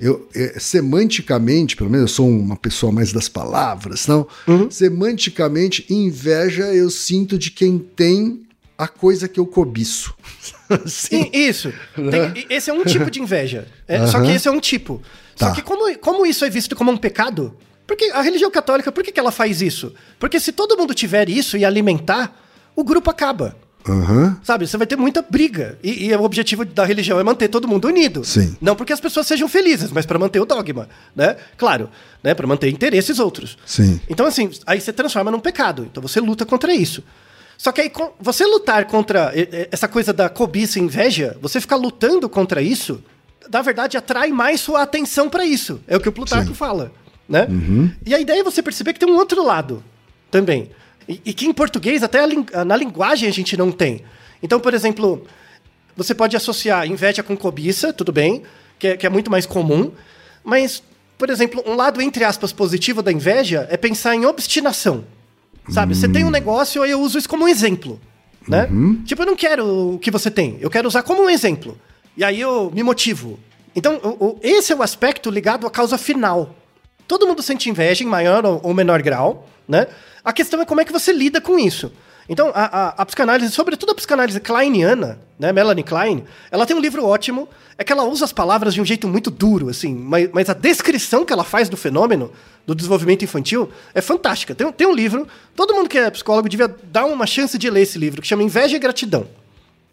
[0.00, 4.26] eu, é, semanticamente, pelo menos eu sou uma pessoa mais das palavras, não?
[4.70, 8.42] Semanticamente, inveja eu sinto de quem tem
[8.76, 10.14] a coisa que eu cobiço.
[10.86, 11.30] Sim.
[11.32, 11.72] Isso.
[11.94, 13.66] Tem- e- esse é um tipo de inveja.
[13.86, 14.26] É, Só Aham.
[14.26, 15.02] que esse é um tipo.
[15.36, 15.48] Tá.
[15.48, 17.54] Só que como, como isso é visto como um pecado?
[17.88, 19.94] Porque a religião católica, por que, que ela faz isso?
[20.18, 22.38] Porque se todo mundo tiver isso e alimentar,
[22.76, 23.56] o grupo acaba.
[23.88, 24.38] Aham.
[24.42, 25.78] Sabe, você vai ter muita briga.
[25.82, 28.22] E, e o objetivo da religião é manter todo mundo unido.
[28.26, 28.54] Sim.
[28.60, 31.38] Não porque as pessoas sejam felizes, mas para manter o dogma, né?
[31.56, 31.88] Claro,
[32.22, 32.34] né?
[32.34, 33.56] Para manter interesses outros.
[33.64, 33.98] Sim.
[34.06, 35.88] Então, assim, aí você transforma num pecado.
[35.90, 37.02] Então você luta contra isso.
[37.56, 39.32] Só que aí, você lutar contra
[39.72, 43.02] essa coisa da cobiça e inveja, você ficar lutando contra isso,
[43.50, 45.80] na verdade, atrai mais sua atenção para isso.
[45.88, 46.54] É o que o Plutarco Sim.
[46.54, 46.92] fala,
[47.28, 47.46] né?
[48.06, 49.82] E a ideia é você perceber que tem um outro lado
[50.30, 50.70] também.
[51.08, 54.02] E, e que em português, até a lin- na linguagem, a gente não tem.
[54.42, 55.24] Então, por exemplo,
[55.96, 58.42] você pode associar inveja com cobiça, tudo bem,
[58.78, 59.90] que é, que é muito mais comum,
[60.44, 60.82] mas,
[61.16, 65.04] por exemplo, um lado, entre aspas, positivo da inveja é pensar em obstinação.
[65.70, 65.94] Sabe?
[65.94, 68.00] Você tem um negócio e eu uso isso como um exemplo.
[68.46, 68.66] Né?
[69.04, 71.78] Tipo, eu não quero o que você tem, eu quero usar como um exemplo.
[72.16, 73.38] E aí eu me motivo.
[73.76, 76.54] Então, o- o- esse é o aspecto ligado à causa final.
[77.08, 79.86] Todo mundo sente inveja em maior ou menor grau, né?
[80.22, 81.90] A questão é como é que você lida com isso.
[82.28, 86.80] Então, a, a, a psicanálise, sobretudo a psicanálise kleiniana, né, Melanie Klein, ela tem um
[86.80, 90.28] livro ótimo, é que ela usa as palavras de um jeito muito duro, assim, mas,
[90.30, 92.30] mas a descrição que ela faz do fenômeno,
[92.66, 94.54] do desenvolvimento infantil, é fantástica.
[94.54, 97.70] Tem, um- tem um livro, todo mundo que é psicólogo devia dar uma chance de
[97.70, 99.26] ler esse livro, que chama Inveja e Gratidão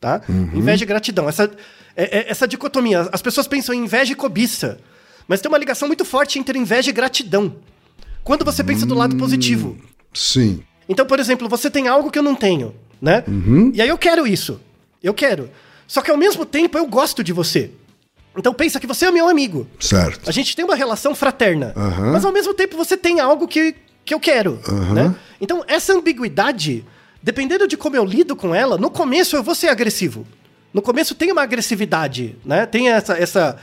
[0.01, 0.21] tá?
[0.53, 1.27] Inveja e gratidão.
[1.29, 1.49] Essa,
[1.95, 3.07] é- é- essa dicotomia.
[3.11, 4.77] As pessoas pensam em inveja e cobiça,
[5.27, 7.55] mas tem uma ligação muito forte entre inveja e gratidão.
[8.23, 9.77] Quando você pensa do lado positivo.
[10.13, 10.63] Sim.
[10.87, 13.23] Então, por exemplo, você tem algo que eu não tenho, né?
[13.73, 14.59] E aí eu quero isso.
[15.01, 15.49] Eu quero.
[15.87, 17.71] Só que ao mesmo tempo eu gosto de você.
[18.37, 19.67] Então pensa que você é meu amigo.
[19.79, 20.27] Certo.
[20.27, 21.73] A gente tem uma relação fraterna.
[21.75, 22.11] Aham.
[22.11, 24.59] Mas ao mesmo tempo você tem algo que, que eu quero.
[24.93, 25.15] Né?
[25.39, 26.83] Então, essa ambiguidade,
[27.21, 30.25] dependendo de como eu lido com ela, no começo eu vou ser agressivo.
[30.73, 32.65] No começo tem uma agressividade, né?
[32.65, 33.13] Tem essa.
[33.13, 33.57] essa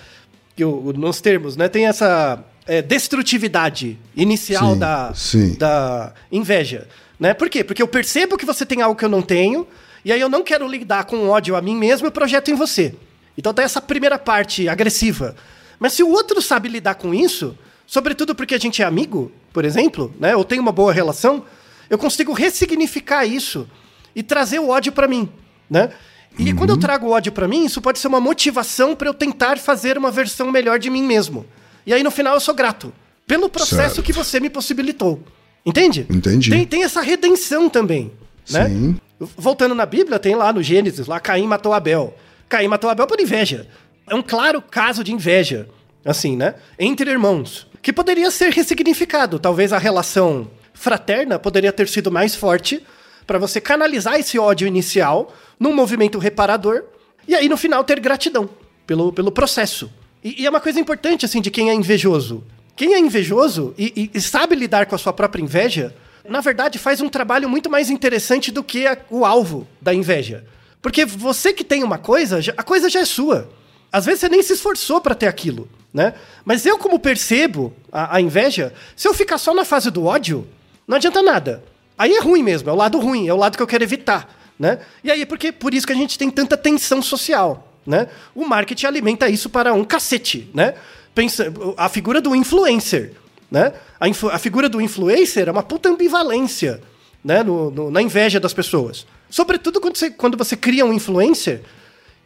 [0.59, 1.69] nos termos, né?
[1.69, 5.55] Tem essa é, destrutividade inicial Sim, da, sim.
[5.55, 6.87] da inveja.
[7.19, 7.35] Né?
[7.35, 7.63] Por quê?
[7.63, 9.67] Porque eu percebo que você tem algo que eu não tenho,
[10.05, 12.95] e aí eu não quero lidar com ódio a mim mesmo, eu projeto em você.
[13.37, 15.37] Então tem essa primeira parte agressiva.
[15.79, 19.65] Mas se o outro sabe lidar com isso, sobretudo porque a gente é amigo, por
[19.65, 20.35] exemplo, né?
[20.37, 21.45] ou tem uma boa relação,
[21.89, 23.69] eu consigo ressignificar isso
[24.15, 25.29] e trazer o ódio pra mim.
[25.69, 25.91] Né?
[26.39, 29.15] E quando eu trago o ódio pra mim, isso pode ser uma motivação pra eu
[29.15, 31.45] tentar fazer uma versão melhor de mim mesmo.
[31.87, 32.93] E aí no final eu sou grato
[33.27, 34.03] pelo processo Certo.
[34.03, 35.23] que você me possibilitou.
[35.65, 36.07] Entende?
[36.11, 36.51] Entendi.
[36.51, 38.13] Tem, tem essa redenção também,
[38.51, 38.69] né?
[38.69, 38.97] Sim.
[39.37, 42.17] Voltando na Bíblia, tem lá no Gênesis, lá Caim matou Abel.
[42.49, 43.69] Caim matou Abel por inveja.
[44.09, 45.69] É um claro caso de inveja,
[46.05, 46.57] assim, né?
[46.79, 47.69] Entre irmãos.
[47.81, 49.39] Que poderia ser ressignificado.
[49.39, 52.83] Talvez a relação fraterna poderia ter sido mais forte
[53.27, 56.85] para você canalizar esse ódio inicial num movimento reparador
[57.27, 58.49] e aí no final ter gratidão
[58.87, 59.91] pelo, pelo processo.
[60.23, 62.43] E, e é uma coisa importante, assim, de quem é invejoso.
[62.75, 65.95] Quem é invejoso e, e- sabe lidar com a sua própria inveja,
[66.29, 70.45] na verdade faz um trabalho muito mais interessante do que a- o alvo da inveja.
[70.81, 73.49] Porque você que tem uma coisa, a coisa já é sua.
[73.93, 76.15] Às vezes você nem se esforçou para ter aquilo, né?
[76.45, 80.49] Mas eu, como percebo a, a inveja, se eu ficar só na fase do ódio,
[80.89, 81.63] não adianta nada.
[82.03, 84.29] Aí é ruim mesmo, é o lado ruim, é o lado que eu quero evitar,
[84.59, 84.81] né?
[85.05, 88.09] E aí, porque por isso que a gente tem tanta tensão social, né?
[88.35, 90.75] O marketing alimenta isso para um cacete, né?
[91.15, 93.13] Pensa, a figura do influencer,
[93.49, 93.73] né?
[94.01, 96.81] A, influ- a figura do influencer é uma puta ambivalência,
[97.25, 97.45] né?
[97.45, 99.07] No- no- na inveja das pessoas.
[99.31, 101.63] Sobretudo quando você, quando você cria um influencer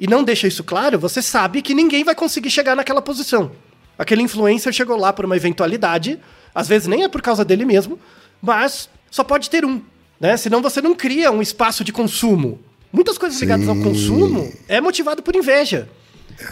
[0.00, 3.50] e não deixa isso claro, você sabe que ninguém vai conseguir chegar naquela posição.
[3.98, 6.18] Aquele influencer chegou lá por uma eventualidade,
[6.54, 7.98] às vezes nem é por causa dele mesmo,
[8.40, 9.80] mas só pode ter um,
[10.20, 10.36] né?
[10.36, 12.60] Senão você não cria um espaço de consumo.
[12.92, 13.82] Muitas coisas ligadas ao Sim.
[13.82, 15.88] consumo é motivado por inveja.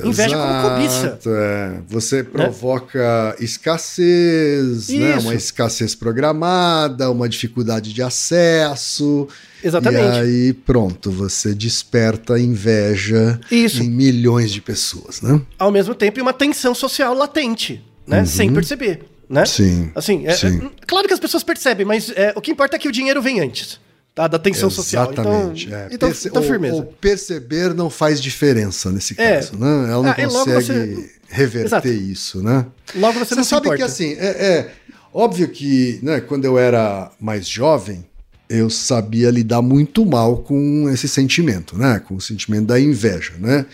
[0.03, 1.19] Inveja como cobiça.
[1.27, 1.73] É.
[1.89, 5.19] Você provoca escassez, né?
[5.19, 9.29] Uma escassez programada, uma dificuldade de acesso.
[9.63, 10.17] Exatamente.
[10.17, 13.83] E aí, pronto, você desperta inveja Isso.
[13.83, 15.39] em milhões de pessoas, né?
[15.59, 18.25] Ao mesmo tempo, e uma tensão social latente, né?
[18.25, 19.45] Sem perceber, né?
[19.47, 20.59] Sim, Assim, é- sim.
[20.65, 23.21] é- claro que as pessoas percebem, mas é, o que importa é que o dinheiro
[23.21, 23.79] vem antes,
[24.15, 24.27] tá?
[24.29, 25.13] Da tensão social.
[25.13, 25.67] Exatamente.
[25.67, 25.89] Então, é.
[25.91, 26.77] então, Perce- então o- firmeza.
[26.77, 29.35] o perceber não faz diferença nesse É.
[29.37, 29.91] caso, né?
[29.91, 31.89] Ela não Ah, consegue você- reverter Exato.
[31.89, 32.65] isso, né?
[32.95, 33.77] Logo você, Você não sabe importa.
[33.79, 34.71] que assim, é, é
[35.13, 38.05] óbvio que, né, quando eu era mais jovem,
[38.49, 41.99] eu sabia lidar muito mal com esse sentimento, né?
[42.07, 43.67] Com o sentimento da inveja, né?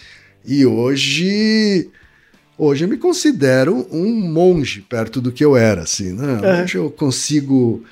[0.47, 1.91] E hoje
[2.65, 6.41] hoje eu me considero um monge perto do que eu era, assim, né?
[6.43, 6.63] É.
[6.65, 7.83] Hoje eu consigo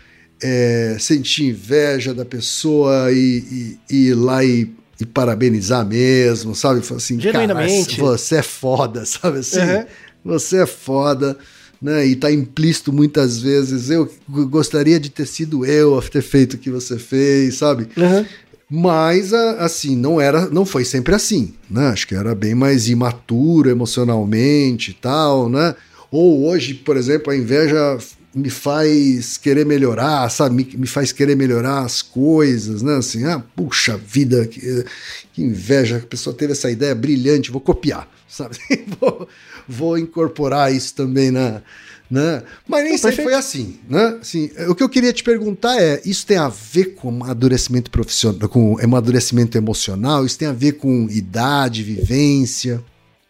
[0.43, 6.81] é, sentir inveja da pessoa e, e- e ir lá e, e parabenizar mesmo, sabe?
[6.83, 7.97] Falar assim, Genuinamente.
[7.97, 9.61] "Cara, você é foda, sabe assim?
[9.61, 9.85] Uhum.
[10.25, 11.37] Você é foda,
[11.81, 12.07] né?
[12.07, 13.89] E tá implícito muitas vezes.
[13.91, 17.89] Eu gostaria de ter sido eu a ter feito o que você fez, sabe?
[17.97, 18.27] Uhum.
[18.71, 21.89] Mas assim, não era, não foi sempre assim, né?
[21.89, 25.75] Acho que era bem mais imaturo emocionalmente e tal, né?
[26.11, 27.99] Ou hoje, por exemplo, a inveja
[28.35, 30.55] me faz querer melhorar, sabe?
[30.55, 32.97] Me, me faz querer melhorar as coisas, né?
[32.97, 34.85] Assim, ah, puxa vida, que,
[35.33, 38.59] que inveja, a pessoa teve essa ideia brilhante, vou copiar, sabe?
[39.01, 39.29] vou,
[39.67, 41.63] vou incorporar isso também na,
[42.11, 42.43] Né?
[42.67, 44.17] Mas nem sempre foi assim, né?
[44.21, 48.49] Assim, o que eu queria te perguntar é, isso tem a ver com amadurecimento profissional,
[48.49, 50.25] com amadurecimento emocional?
[50.25, 52.83] Isso tem a ver com idade, vivência?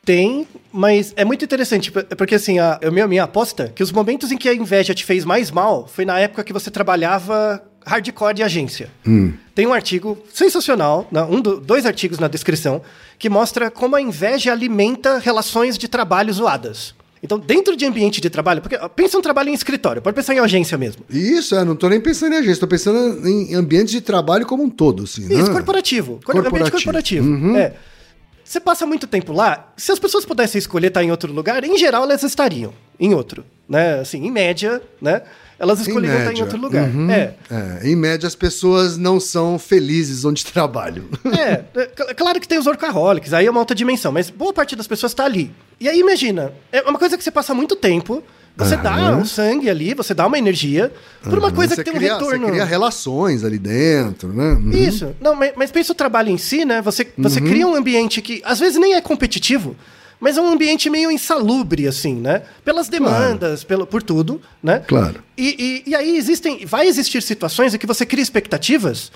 [0.05, 4.31] Tem, mas é muito interessante, porque assim, a, a minha, minha aposta que os momentos
[4.31, 8.35] em que a inveja te fez mais mal foi na época que você trabalhava hardcore
[8.35, 8.89] de agência.
[9.55, 12.81] Tem um artigo sensacional, na- um do- dois artigos na descrição,
[13.19, 16.95] que mostra como a inveja alimenta relações de trabalho zoadas.
[17.23, 20.39] Então, dentro de ambiente de trabalho, porque pensa um trabalho em escritório, pode pensar em
[20.39, 21.05] agência mesmo.
[21.11, 24.63] Isso, é, não tô nem pensando em agência, tô pensando em ambiente de trabalho como
[24.63, 25.35] um todo, assim, né?
[25.35, 26.21] Isso, corporativo.
[26.25, 27.27] Cor- Ambiente Corporativo.
[27.29, 27.57] corporativo.
[27.57, 27.75] É.
[28.45, 31.77] Você passa muito tempo lá, se as pessoas pudessem escolher estar em outro lugar, em
[31.77, 33.45] geral elas estariam em outro.
[33.69, 34.01] Né?
[34.01, 35.21] Assim, em média, né?
[35.59, 36.89] Elas escolheriam estar em outro lugar.
[36.89, 37.11] Uhum.
[37.11, 37.35] É.
[37.51, 41.05] É, em média, as pessoas não são felizes onde trabalham.
[41.25, 44.53] É, é, cl- claro que tem os workaholics, aí é uma outra dimensão, mas boa
[44.53, 45.51] parte das pessoas está ali.
[45.81, 48.23] E aí imagina, é uma coisa que você passa muito tempo,
[48.57, 49.19] você dá Aham.
[49.19, 50.93] um sangue ali, você dá uma energia,
[51.23, 52.47] por uma coisa Você que tem cria, um retorno.
[52.47, 54.53] Você cria relações ali dentro, né?
[54.55, 54.71] Uhum.
[54.71, 55.15] Isso.
[55.21, 56.83] Não, mas, mas pensa o trabalho em si, né?
[56.83, 59.77] Você, você cria um ambiente que às vezes nem é competitivo,
[60.21, 62.43] mas é um ambiente meio insalubre, assim, né?
[62.65, 64.83] Pelas demandas, pelo, por tudo, né?
[64.87, 65.23] Claro.
[65.37, 66.65] E, e, e aí existem.
[66.67, 69.13] Vai existir situações em que você cria expectativas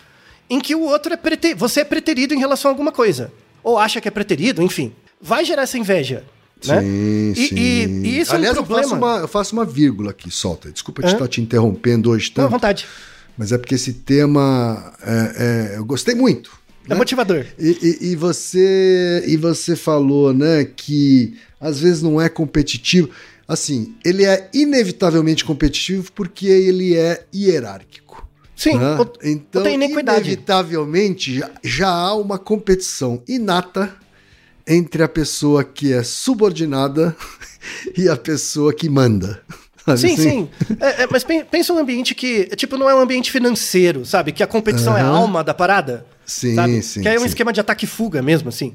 [0.50, 3.32] em que o outro é prete, você é preterido em relação a alguma coisa.
[3.62, 4.92] Ou acha que é preterido, enfim.
[5.20, 6.24] Vai gerar essa inveja.
[6.66, 6.80] Né?
[6.80, 7.55] Sim, E- sim.
[7.57, 9.14] E, e isso Aliás, é um eu, faço problema.
[9.16, 10.70] uma, eu faço uma vírgula aqui, solta.
[10.70, 12.86] Desculpa estar te interrompendo hoje à tanto, vontade.
[13.36, 16.53] mas é porque esse tema é, é, eu gostei muito.
[16.89, 17.45] É motivador.
[17.59, 23.09] E, e- e você e você falou, né, que às vezes não é competitivo.
[23.47, 28.26] Assim, ele é inevitavelmente competitivo porque ele é hierárquico.
[28.57, 28.97] Sim, né?
[28.99, 33.93] ou- então inevitavelmente já, já há uma competição inata
[34.66, 37.16] entre a pessoa que é subordinada
[37.97, 39.41] e a pessoa que manda.
[39.85, 40.22] Sabe Sim, assim?
[40.30, 40.49] sim.
[40.78, 44.30] É, é, mas pen- pensa um ambiente que, tipo, não é um ambiente financeiro, sabe?
[44.30, 46.07] Que a competição é a alma da parada.
[46.26, 46.82] Sim, sabe?
[46.82, 47.26] sim, Que é um sim.
[47.26, 48.74] esquema de ataque e fuga mesmo, assim.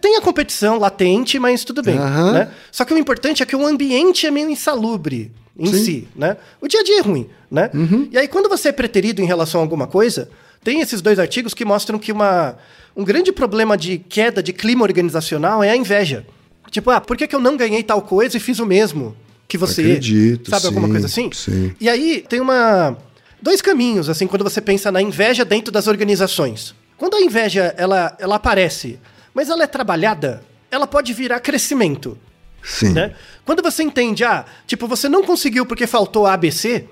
[0.00, 2.32] Tem- a competição latente, mas tudo bem, Aham.
[2.32, 2.48] né?
[2.72, 5.72] Só que o importante é que o ambiente é meio insalubre em Sim.
[5.76, 5.84] Uhum.
[5.84, 6.36] si, né?
[6.60, 7.70] O dia a dia é ruim, né?
[8.10, 10.30] E aí, quando você é preterido em relação a alguma coisa,
[10.64, 12.56] tem esses dois artigos que mostram que uma,
[12.96, 16.26] um grande problema de queda de clima organizacional é a inveja.
[16.70, 19.14] Tipo, ah, por que, que eu não ganhei tal coisa e fiz o mesmo
[19.46, 19.82] que você?
[19.82, 21.30] Acredito, Sabe alguma sim, coisa assim?
[21.32, 21.72] sim.
[21.78, 22.96] E aí tem uma
[23.40, 26.74] dois caminhos assim quando você pensa na inveja dentro das organizações.
[26.96, 28.98] Quando a inveja ela, ela aparece,
[29.34, 32.18] mas ela é trabalhada, ela pode virar crescimento,
[32.62, 32.92] Sim.
[32.92, 33.14] né?
[33.44, 36.86] Quando você entende, ah, tipo, você não conseguiu porque faltou ABC,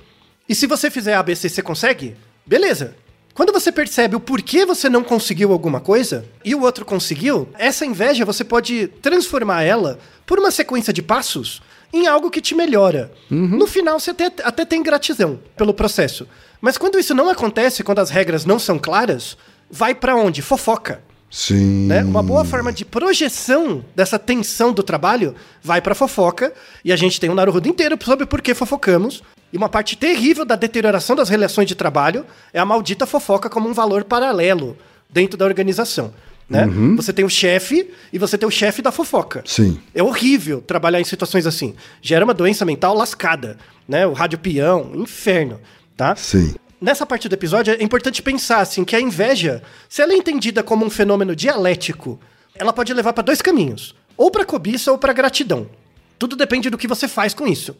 [0.48, 2.16] e se você fizer ABC você consegue?
[2.44, 2.94] Beleza.
[3.34, 7.84] Quando você percebe o porquê você não conseguiu alguma coisa e o outro conseguiu, essa
[7.84, 11.60] inveja você pode transformar ela por uma sequência de passos
[11.94, 13.12] em algo que te melhora.
[13.30, 16.26] No final você até, até tem gratidão pelo processo.
[16.60, 19.36] Mas quando isso não acontece, quando as regras não são claras,
[19.70, 20.42] vai pra onde?
[20.42, 21.00] Fofoca.
[21.30, 21.86] Sim.
[21.86, 22.02] Né?
[22.02, 26.52] Uma boa forma de projeção dessa tensão do trabalho vai pra fofoca,
[26.84, 29.22] e a gente tem um Naruhodo inteiro sobre por que fofocamos.
[29.52, 33.68] E uma parte terrível da deterioração das relações de trabalho é a maldita fofoca como
[33.68, 34.76] um valor paralelo
[35.08, 36.12] dentro da organização.
[36.48, 36.66] Né?
[36.96, 39.42] Você tem o chefe e você tem o chefe da fofoca.
[39.46, 39.80] Sim.
[39.94, 41.74] É horrível trabalhar em situações assim.
[42.02, 43.56] Gera uma doença mental lascada,
[43.88, 44.06] né?
[44.06, 45.58] O rádio peão, inferno,
[45.96, 46.14] tá?
[46.16, 46.54] Sim.
[46.80, 50.62] Nessa parte do episódio é importante pensar assim que a inveja, se ela é entendida
[50.62, 52.20] como um fenômeno dialético,
[52.54, 55.66] ela pode levar para dois caminhos, ou para cobiça ou para gratidão.
[56.18, 57.74] Tudo depende do que você faz com isso.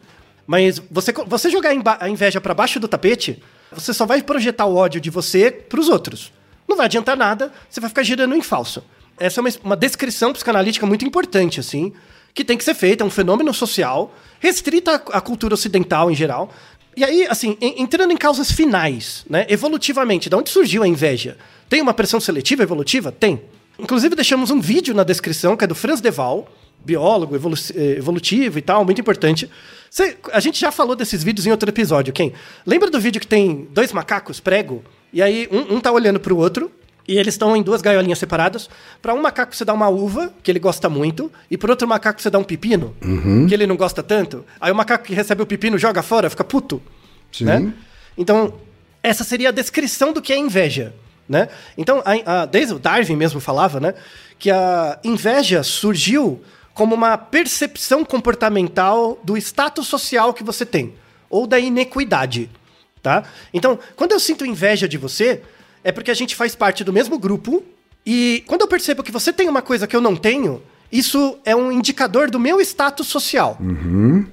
[0.47, 3.41] Mas você, você jogar a inveja para baixo do tapete,
[3.71, 6.31] você só vai projetar o ódio de você para os outros.
[6.67, 8.83] Não vai adiantar nada, você vai ficar girando em falso.
[9.17, 11.93] Essa é uma, uma descrição psicanalítica muito importante, assim,
[12.33, 16.51] que tem que ser feita, é um fenômeno social, restrita à, cultura ocidental em geral.
[16.97, 21.37] E aí, assim, en- entrando em causas finais, né, evolutivamente, de onde surgiu a inveja?
[21.69, 23.11] Tem uma pressão seletiva evolutiva?
[23.11, 23.41] Tem.
[23.79, 26.47] Inclusive, deixamos um vídeo na descrição, que é do Franz Deval,
[26.83, 29.49] biólogo evolu eh, evolutivo e tal, muito importante.
[29.89, 32.33] Cê- a gente já falou desses vídeos em outro episódio, quem?
[32.65, 34.83] Lembra do vídeo que tem dois macacos prego?
[35.15, 36.69] E aí um, um tá olhando pro outro,
[37.07, 38.69] e eles estão em duas gaiolinhas separadas.
[39.01, 42.21] Pra um macaco você dá uma uva, que ele gosta muito, e pro outro macaco
[42.21, 42.93] você dá um pepino,
[43.47, 44.43] que ele não gosta tanto.
[44.59, 46.81] Aí o macaco que recebe o pepino joga fora, fica puto.
[47.31, 47.45] Sim.
[47.45, 47.73] Né?
[48.17, 48.55] Então,
[49.01, 50.93] essa seria a descrição do que é inveja.
[51.29, 51.47] Né?
[51.77, 53.93] Então, a, a- desde o Darwin mesmo falava né,
[54.37, 56.41] que a inveja surgiu
[56.73, 60.93] como uma percepção comportamental do status social que você tem,
[61.29, 62.49] ou da inequidade.
[63.05, 63.23] Tá?
[63.53, 65.43] Então, quando eu sinto inveja de você,
[65.83, 67.63] é porque a gente faz parte do mesmo grupo,
[68.03, 70.59] e quando eu percebo que você tem uma coisa que eu não tenho,
[70.91, 73.59] isso é um indicador do meu status social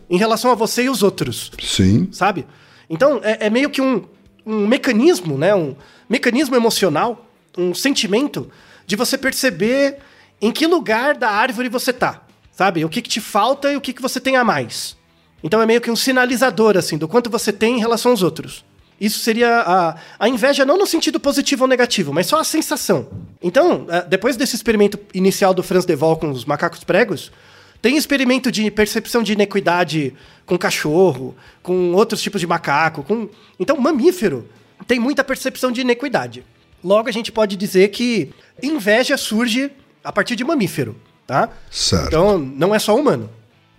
[0.09, 2.09] em relação a você e os outros Sim.
[2.13, 2.47] sabe?
[2.89, 4.07] Então, é, é meio que um,
[4.47, 5.55] um mecanismo, né?
[5.55, 5.77] Um
[6.09, 8.51] mecanismo emocional, um sentimento
[8.87, 9.99] de você perceber
[10.41, 12.87] em que lugar da árvore você tá, sabe?
[12.87, 14.97] O que, que te falta e o que, que você tem a mais.
[15.43, 18.65] Então, é meio que um sinalizador, assim, do quanto você tem em relação aos outros.
[19.01, 23.09] Isso seria a, a inveja não no sentido positivo ou negativo, mas só a sensação.
[23.43, 27.33] Então, eh, depois desse experimento inicial do Franz de Waal com os macacos pregos,
[27.81, 30.15] tem experimento de percepção de inequidade
[30.47, 31.35] com cachorro,
[31.65, 33.29] com outros tipos de macaco, com
[33.59, 34.49] então mamífero
[34.87, 36.45] tem muita percepção de inequidade.
[36.83, 38.33] Logo a gente pode dizer que
[38.63, 39.73] inveja surge
[40.05, 41.49] a partir de mamífero, tá?
[41.71, 42.07] Certo.
[42.07, 43.29] Então não é só humano.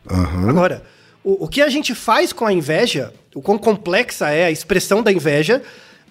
[0.10, 0.50] Aham.
[0.50, 0.84] Agora,
[1.24, 5.02] o, o que a gente faz com a inveja, o quão complexa é a expressão
[5.02, 5.62] da inveja,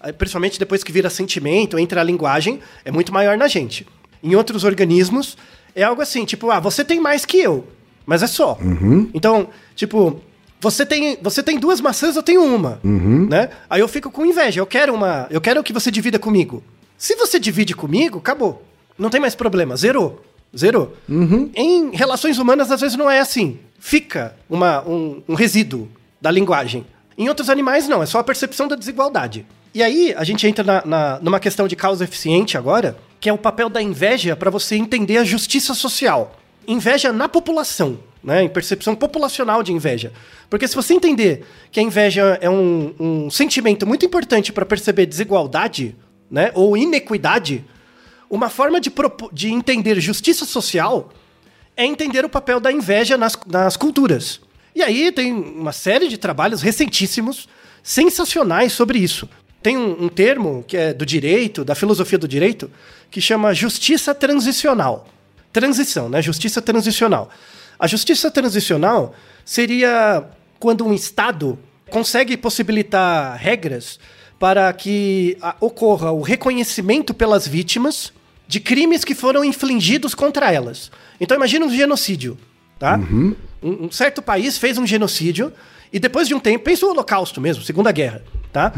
[0.03, 3.87] eh, principalmente depois que vira sentimento, entra a linguagem, é muito maior na gente.
[4.23, 5.37] Em outros organismos,
[5.75, 7.67] é algo assim, tipo, ah, você tem mais que eu,
[8.07, 8.57] mas é só.
[9.15, 10.21] Então, tipo,
[10.61, 12.79] você tem, você tem duas maçãs, eu tenho uma,
[13.29, 13.51] né?
[13.69, 16.63] Aí eu fico com inveja, eu quero uma, eu quero que você divida comigo.
[16.97, 18.63] Se você divide comigo, acabou.
[18.97, 20.23] Não tem mais problema, zerou.
[20.57, 20.97] Zerou.
[21.55, 23.59] Em relações humanas, às vezes não é assim.
[23.79, 25.89] Fica uma, um, um resíduo
[26.21, 26.85] da linguagem.
[27.17, 29.47] Em outros animais, não, é só a percepção da desigualdade.
[29.75, 33.33] E aí, a gente entra na, na- numa questão de causa eficiente agora, que é
[33.33, 36.39] o papel da inveja para você entender a justiça social.
[36.69, 38.43] Inveja na população, né?
[38.45, 40.13] Em percepção populacional de inveja.
[40.51, 45.07] Porque se você entender que a inveja é um, um sentimento muito importante para perceber
[45.07, 45.97] desigualdade,
[46.31, 46.51] né?
[46.55, 47.65] Ou inequidade,
[48.33, 48.91] uma forma de,
[49.30, 51.12] de entender justiça social
[51.76, 54.41] é entender o papel da inveja nas, nas culturas.
[54.74, 57.47] E aí tem uma série de trabalhos recentíssimos,
[57.83, 59.28] sensacionais sobre isso.
[59.62, 62.70] Tem um, um termo que é do direito, da filosofia do direito,
[63.11, 65.07] que chama justiça transicional.
[65.53, 66.22] Transição, né?
[66.22, 67.28] Justiça transicional.
[67.78, 69.14] A justiça transicional
[69.45, 70.24] seria
[70.59, 71.59] quando um Estado
[71.91, 74.01] consegue possibilitar regras
[74.39, 78.11] para que ocorra o reconhecimento pelas vítimas
[78.47, 80.90] de crimes que foram infligidos contra elas.
[81.20, 82.36] Então imagina um genocídio,
[82.78, 82.99] tá?
[83.62, 85.53] Um, um certo país fez um genocídio
[85.93, 88.22] e depois de um tempo, pensa o Holocausto mesmo, Segunda Guerra,
[88.53, 88.72] tá?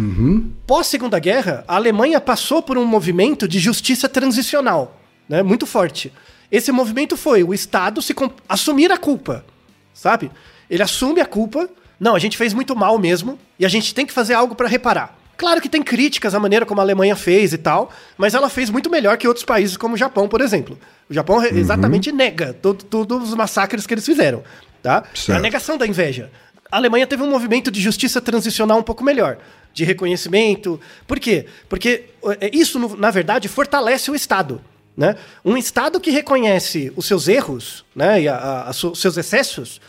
[0.67, 5.43] Pós Segunda Guerra, a Alemanha passou por um movimento de justiça transicional, né?
[5.43, 6.13] Muito forte.
[6.51, 8.15] Esse movimento foi o Estado se
[8.49, 9.45] assumir a culpa,
[9.93, 10.31] sabe?
[10.69, 11.69] Ele assume a culpa.
[11.99, 14.69] Não, a gente fez muito mal mesmo e a gente tem que fazer algo para
[14.69, 15.17] reparar.
[15.37, 18.71] Claro que tem críticas à maneira como a Alemanha fez e tal, mas ela fez
[18.71, 20.79] muito melhor que outros países, como o Japão, por exemplo.
[21.11, 24.43] O Japão re- exatamente nega todo- todos os massacres que eles fizeram,
[24.83, 25.03] tá?
[25.05, 25.43] É a Certo.
[25.43, 26.31] negação da inveja.
[26.71, 29.39] A Alemanha teve um movimento de justiça transicional um pouco melhor,
[29.73, 30.81] de reconhecimento.
[31.07, 31.47] Por quê?
[31.69, 32.05] Porque
[32.41, 34.61] é, isso, na verdade, fortalece o Estado.
[34.97, 35.17] Né?
[35.45, 39.81] Um Estado que reconhece os seus erros né, e a- a- a os seus excessos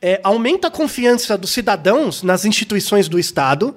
[0.00, 3.74] é, aumenta a confiança dos cidadãos nas instituições do Estado,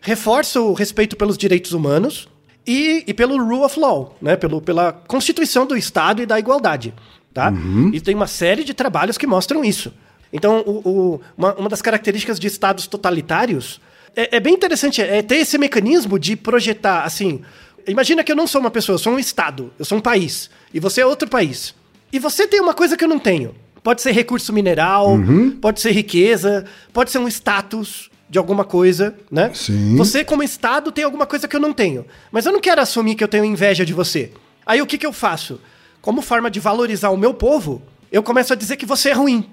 [0.00, 2.28] reforça o respeito pelos direitos humanos
[2.66, 4.36] e, e pelo rule of law, né?
[4.36, 6.94] Pelo, pela constituição do Estado e da igualdade.
[7.32, 7.52] Tá?
[7.92, 9.92] E tem uma série de trabalhos que mostram isso.
[10.32, 13.80] Então, o- o- uma, uma das características de estados totalitários
[14.16, 17.40] é, é bem interessante, é ter esse mecanismo de projetar, assim...
[17.86, 20.50] Imagina que eu não sou uma pessoa, eu sou um estado, eu sou um país,
[20.74, 21.74] e você é outro país.
[22.12, 23.54] E você tem uma coisa que eu não tenho.
[23.82, 25.16] Pode ser recurso mineral,
[25.62, 29.50] pode ser riqueza, pode ser um status de alguma coisa, né?
[29.52, 29.96] Sim.
[29.96, 32.06] Você, como Estado, tem alguma coisa que eu não tenho.
[32.30, 34.30] Mas eu não quero assumir que eu tenho inveja de você.
[34.64, 35.60] Aí o que, que eu faço?
[36.00, 39.50] Como forma de valorizar o meu povo, eu começo a dizer que você é ruim.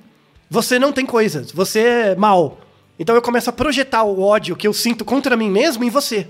[0.50, 2.62] Você não tem coisas, você é mal.
[3.00, 6.28] Então eu começo a projetar o ódio que eu sinto contra mim mesmo em você.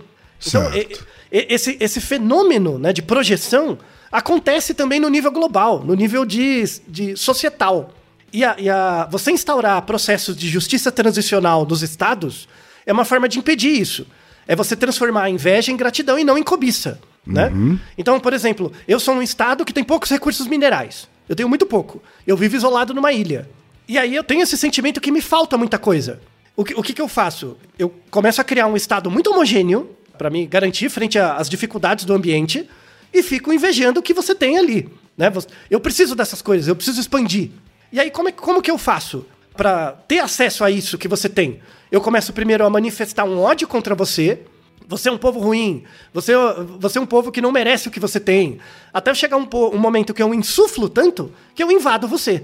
[0.47, 1.05] Então, Certo.
[1.31, 3.77] e- e- esse, esse fenômeno né, de projeção
[4.11, 7.91] acontece também no nível global, no nível de, de societal.
[8.31, 12.47] E, a, e a- você instaurar processos de justiça transicional dos estados
[12.85, 14.05] é uma forma de impedir isso.
[14.47, 16.99] É você transformar a inveja em gratidão e não em cobiça.
[17.25, 17.51] Né?
[17.97, 21.07] Então, por exemplo, eu sou um estado que tem poucos recursos minerais.
[21.27, 22.01] Eu tenho muito pouco.
[22.25, 23.49] Eu vivo isolado numa ilha.
[23.87, 26.21] E aí eu tenho esse sentimento que me falta muita coisa.
[26.55, 27.57] O que, o que, que eu faço?
[27.77, 32.13] Eu começo a criar um estado muito homogêneo para me garantir frente às dificuldades do
[32.13, 32.67] ambiente
[33.13, 34.89] e fico invejando o que você tem ali.
[35.17, 35.31] Né?
[35.69, 37.51] Eu preciso dessas coisas, eu preciso expandir.
[37.91, 39.25] E aí, como, é, como que eu faço
[39.55, 41.59] para ter acesso a isso que você tem?
[41.91, 44.39] Eu começo primeiro a manifestar um ódio contra você.
[44.87, 45.83] Você é um povo ruim.
[46.13, 46.33] Você,
[46.79, 48.59] você é um povo que não merece o que você tem.
[48.93, 52.43] Até chegar um, um momento que eu insuflo tanto que eu invado você.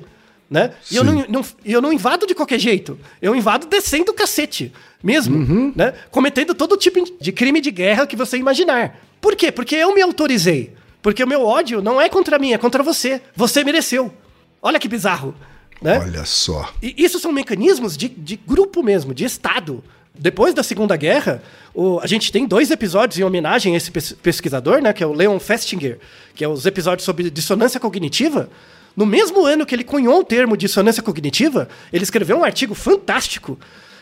[0.49, 0.71] Né?
[0.91, 2.99] E eu não, não- eu não invado de qualquer jeito.
[3.21, 4.71] Eu invado descendo o cacete.
[5.01, 5.73] Mesmo.
[5.75, 5.93] Né?
[6.11, 8.97] Cometendo todo tipo de crime de guerra que você imaginar.
[9.19, 9.51] Por quê?
[9.51, 10.73] Porque eu me autorizei.
[11.01, 13.21] Porque o meu ódio não é contra mim, é contra você.
[13.35, 14.13] Você mereceu.
[14.63, 15.35] Olha que bizarro.
[15.81, 15.99] Né?
[15.99, 16.73] Olha só.
[16.81, 19.83] E isso são mecanismos de, de grupo mesmo, de Estado.
[20.17, 21.43] Depois da Segunda Guerra,
[21.73, 25.07] o- a gente tem dois episódios em homenagem a esse pes- pesquisador, né, que é
[25.07, 25.99] o Leon Festinger,
[26.33, 28.49] que é os episódios sobre dissonância cognitiva.
[28.95, 33.59] No mesmo ano que ele cunhou o termo dissonância cognitiva, ele escreveu um artigo fantástico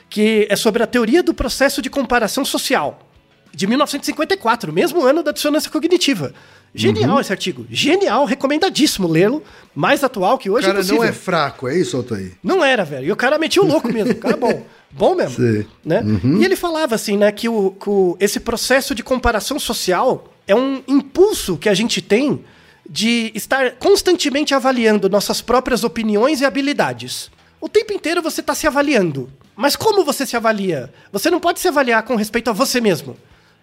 [0.09, 3.09] que é sobre a teoria do processo de comparação social,
[3.53, 6.33] de 1954, mesmo ano da dissonância cognitiva.
[6.73, 9.43] Genial esse artigo, genial, recomendadíssimo lê-lo,
[9.75, 10.99] mais atual que O hoje cara possível.
[10.99, 12.31] não é fraco, é isso, Altair?
[12.41, 13.07] Não era, velho.
[13.07, 14.13] E o cara metia o louco mesmo.
[14.13, 14.65] O cara é bom.
[14.93, 15.35] Bom mesmo.
[15.37, 15.65] Sei.
[15.85, 16.01] Né?
[16.39, 20.53] E ele falava assim, né, que, o, que o- esse processo de comparação social é
[20.53, 22.43] um impulso que a gente tem
[22.89, 27.31] de estar constantemente avaliando nossas próprias opiniões e habilidades.
[27.61, 29.29] O tempo inteiro você está se avaliando.
[29.55, 30.91] Mas como você se avalia?
[31.13, 33.15] Você não pode se avaliar com respeito a você mesmo.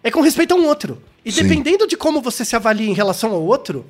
[0.03, 1.03] É com respeito a um outro.
[1.25, 1.43] E Sim.
[1.43, 3.85] dependendo de como você se avalia em relação ao outro,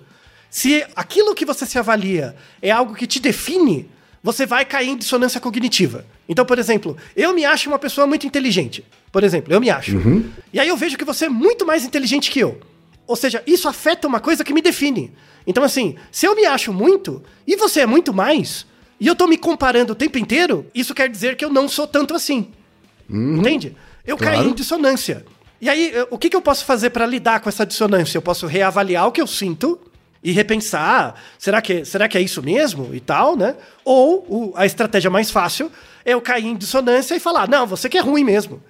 [0.51, 3.89] se aquilo que você se avalia é algo que te define,
[4.23, 6.05] você vai cair em dissonância cognitiva.
[6.29, 8.85] Então, por exemplo, eu me acho uma pessoa muito inteligente.
[9.13, 9.97] Por exemplo, eu me acho.
[10.53, 12.59] E aí eu vejo que você é muito mais inteligente que eu.
[13.07, 15.13] Ou seja, isso afeta uma coisa que me define.
[15.47, 18.67] Então, assim, se eu me acho muito e você é muito mais,
[19.01, 21.87] e eu tô me comparando o tempo inteiro, isso quer dizer que eu não sou
[21.87, 22.49] tanto assim.
[23.09, 23.75] Entende?
[24.07, 24.37] Eu Claro.
[24.39, 25.25] caí em dissonância.
[25.61, 28.17] E aí, o que, que eu posso fazer para lidar com essa dissonância?
[28.17, 29.79] Eu posso reavaliar o que eu sinto
[30.23, 33.55] e repensar, ah, será que, será que é isso mesmo e tal, né?
[33.85, 35.71] Ou o- a estratégia mais fácil
[36.05, 38.63] é eu cair em dissonância e falar, não, você que é ruim mesmo.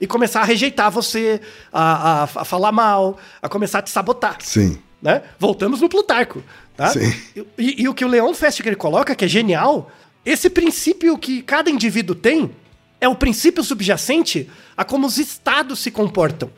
[0.00, 1.40] E começar a rejeitar você,
[1.72, 4.78] a, a- a falar mal, a começar a te sabotar Sim.
[5.00, 5.22] né?
[5.38, 6.42] Voltamos no Plutarco,
[6.76, 6.88] tá?
[6.88, 7.14] Sim.
[7.58, 9.90] E, e o que o Leon Festinger coloca, que é genial,
[10.24, 12.50] esse princípio que cada indivíduo tem
[13.00, 16.50] é o princípio subjacente a como os estados se comportam.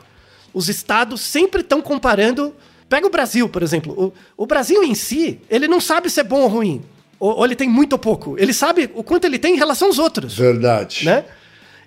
[0.53, 2.53] Os estados sempre estão comparando.
[2.89, 4.13] Pega o Brasil, por exemplo.
[4.37, 6.83] O, o Brasil em si, ele não sabe se é bom ou ruim.
[7.19, 8.35] Ou, ou ele tem muito ou pouco.
[8.37, 11.05] Ele sabe o quanto ele tem em relação aos outros Verdade.
[11.05, 11.25] né?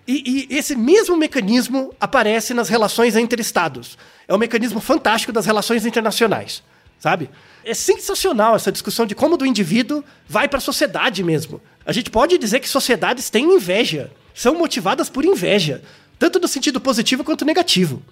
[0.09, 3.98] E, e esse mesmo mecanismo aparece nas relações entre estados.
[4.28, 6.62] É um mecanismo fantástico das relações internacionais,
[6.98, 7.28] sabe?
[7.64, 11.61] É sensacional essa discussão de como do indivíduo vai para a sociedade mesmo.
[11.84, 15.82] A gente pode dizer que sociedades têm inveja, são motivadas por inveja,
[16.18, 18.03] tanto no sentido positivo quanto negativo.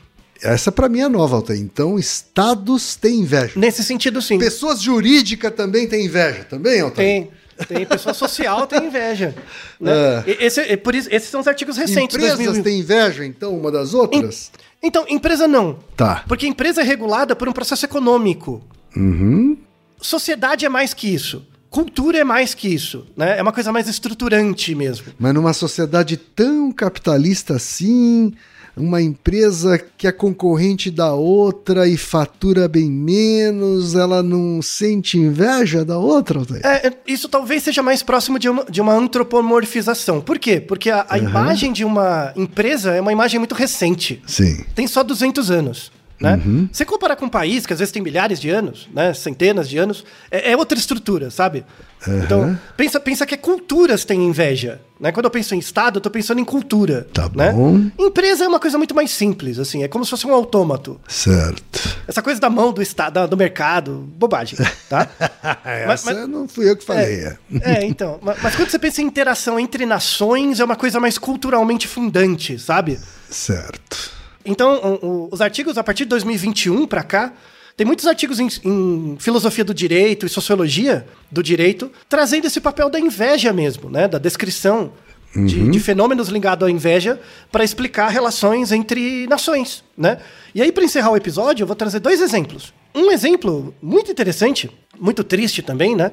[0.42, 1.60] Essa pra mim é nova, Altair.
[1.60, 3.52] Então, estados têm inveja.
[3.56, 4.38] Nesse sentido, sim.
[4.38, 7.28] Pessoas jurídicas também têm inveja, também, Altair?
[7.28, 7.30] Tem.
[7.68, 9.32] Tem pessoa social tem inveja.
[9.80, 9.92] Né?
[10.26, 12.16] E- Esse, é por isso, esses são os artigos recentes.
[12.16, 12.64] Empresas 2000.
[12.64, 14.50] têm inveja, então, uma das outras?
[14.82, 15.78] Então, empresa não.
[15.96, 16.24] Tá.
[16.26, 18.60] Porque empresa é regulada por um processo econômico.
[18.96, 19.56] Uhum.
[20.00, 21.46] Sociedade é mais que isso.
[21.74, 23.04] Cultura é mais que isso.
[23.16, 23.36] Né?
[23.36, 25.06] É uma coisa mais estruturante mesmo.
[25.18, 28.32] Mas numa sociedade tão capitalista assim,
[28.76, 35.84] uma empresa que é concorrente da outra e fatura bem menos, ela não sente inveja
[35.84, 36.42] da outra?
[36.62, 40.20] É, é, isso talvez seja mais próximo de uma, de uma antropomorfização.
[40.20, 40.60] Por quê?
[40.60, 44.22] Porque a, a imagem de uma empresa é uma imagem muito recente.
[44.28, 44.64] Sim.
[44.76, 45.90] tem só 200 anos.
[46.24, 46.68] Né?
[46.72, 49.12] Você comparar com um país que às vezes tem milhares de anos, né?
[49.14, 51.64] centenas de anos, é, é outra estrutura, sabe?
[52.06, 54.78] Então, pensa, pensa que culturas têm inveja.
[55.00, 55.10] Né?
[55.10, 57.06] Quando eu penso em Estado, eu tô pensando em cultura.
[57.14, 57.50] Tá né?
[57.50, 57.80] bom.
[57.98, 61.00] Empresa é uma coisa muito mais simples, assim, é como se fosse um autômato.
[61.08, 61.96] Certo.
[62.06, 64.58] Essa coisa da mão do Estado, do mercado, bobagem,
[64.88, 65.08] tá?
[65.86, 67.24] Mas- Essa não fui eu que falei.
[67.24, 67.36] É.
[67.62, 68.18] É, então.
[68.22, 72.58] ma- Mas quando você pensa em interação entre nações, é uma coisa mais culturalmente fundante,
[72.58, 73.00] sabe?
[73.30, 74.10] Certo.
[74.44, 77.32] Então, o- os artigos a partir de 2021 para cá,
[77.76, 82.88] tem muitos artigos em, em filosofia do direito e sociologia do direito trazendo esse papel
[82.88, 84.06] da inveja mesmo, né?
[84.06, 84.92] Da descrição
[85.34, 87.20] de, de fenômenos ligados à inveja
[87.50, 90.18] para explicar relações entre nações, né?
[90.54, 92.72] E aí, para encerrar o episódio, eu vou trazer dois exemplos.
[92.94, 94.70] Um exemplo muito interessante,
[95.00, 96.12] muito triste também, né?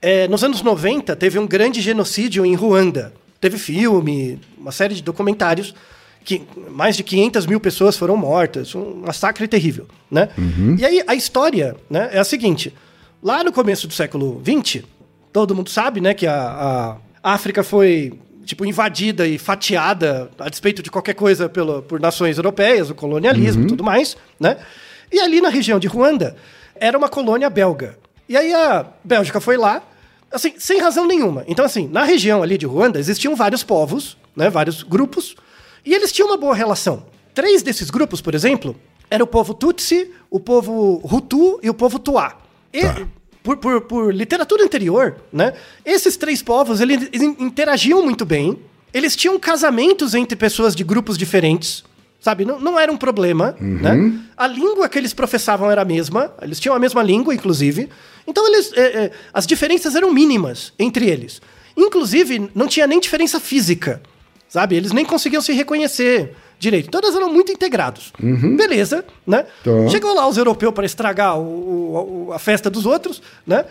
[0.00, 3.12] É, nos anos 90, teve um grande genocídio em Ruanda.
[3.40, 5.74] Teve filme, uma série de documentários
[6.24, 10.28] que mais de 500 mil pessoas foram mortas, um massacre terrível, né?
[10.78, 12.74] E aí a história, né, é a seguinte:
[13.22, 14.84] lá no começo do século XX,
[15.32, 18.12] todo mundo sabe, né, que a, a África foi
[18.44, 23.64] tipo invadida e fatiada a despeito de qualquer coisa pelo, por nações europeias, o colonialismo,
[23.64, 24.56] e tudo mais, né?
[25.12, 26.36] E ali na região de Ruanda
[26.74, 27.98] era uma colônia belga.
[28.28, 29.82] E aí a Bélgica foi lá,
[30.32, 31.44] assim, sem razão nenhuma.
[31.46, 35.36] Então assim, na região ali de Ruanda existiam vários povos, né, vários grupos
[35.84, 37.04] e eles tinham uma boa relação.
[37.34, 38.76] Três desses grupos, por exemplo,
[39.10, 42.36] era o povo Tutsi, o povo Hutu e o povo Tuá.
[42.72, 42.82] E,
[43.42, 45.54] por, por- por literatura anterior, né?
[45.84, 48.58] Esses três povos eles in- interagiam muito bem.
[48.92, 51.84] Eles tinham casamentos entre pessoas de grupos diferentes.
[52.20, 52.44] Sabe?
[52.44, 54.12] Não, não era um problema, né?
[54.36, 57.88] A língua que eles professavam era a mesma, eles tinham a mesma língua, inclusive.
[58.26, 61.40] Então, eles, é, é, as diferenças eram mínimas entre eles.
[61.74, 64.02] Inclusive, não tinha nem diferença física,
[64.50, 64.76] sabe?
[64.76, 66.90] Eles nem conseguiam se reconhecer direito.
[66.90, 68.12] Todas eram muito integrados.
[68.56, 69.46] Beleza, né?
[69.64, 69.88] Tá.
[69.88, 73.64] Chegou lá os europeus para estragar o- o- a festa dos outros, né?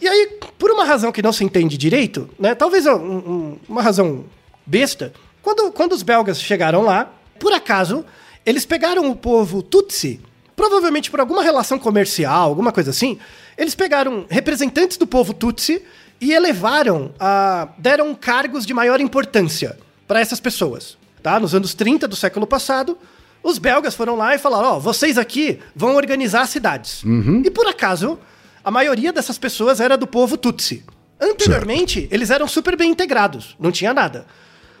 [0.00, 2.54] E aí, por uma razão que não se entende direito, né?
[2.56, 4.24] Talvez um- um- uma razão
[4.66, 8.04] besta, quando, quando os belgas chegaram lá, por acaso,
[8.44, 10.20] eles pegaram o povo Tutsi,
[10.56, 13.18] provavelmente por alguma relação comercial, alguma coisa assim,
[13.56, 15.80] eles pegaram representantes do povo Tutsi
[16.20, 20.96] e elevaram, a, deram cargos de maior importância para essas pessoas.
[21.22, 21.40] Tá?
[21.40, 22.98] Nos anos 30 do século passado,
[23.42, 27.02] os belgas foram lá e falaram: Ó, vocês aqui vão organizar cidades.
[27.44, 28.18] E por acaso,
[28.62, 30.84] a maioria dessas pessoas era do povo Tutsi.
[31.20, 34.26] Anteriormente, eles eram super bem integrados, não tinha nada.